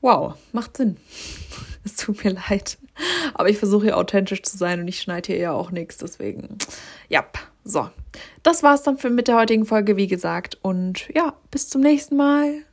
Wow, 0.00 0.34
macht 0.52 0.76
Sinn. 0.76 0.96
Es 1.84 1.96
tut 1.96 2.22
mir 2.22 2.32
leid. 2.32 2.76
Aber 3.32 3.48
ich 3.48 3.56
versuche 3.56 3.84
hier 3.84 3.96
authentisch 3.96 4.42
zu 4.42 4.58
sein 4.58 4.80
und 4.80 4.88
ich 4.88 5.00
schneide 5.00 5.28
hier 5.28 5.38
ja 5.38 5.52
auch 5.52 5.70
nichts. 5.70 5.96
Deswegen, 5.96 6.58
ja, 7.08 7.24
so. 7.64 7.88
Das 8.42 8.62
war's 8.62 8.82
dann 8.82 8.98
für, 8.98 9.08
mit 9.08 9.28
der 9.28 9.36
heutigen 9.36 9.64
Folge, 9.64 9.96
wie 9.96 10.06
gesagt. 10.06 10.58
Und 10.60 11.08
ja, 11.14 11.34
bis 11.50 11.70
zum 11.70 11.80
nächsten 11.80 12.16
Mal. 12.16 12.64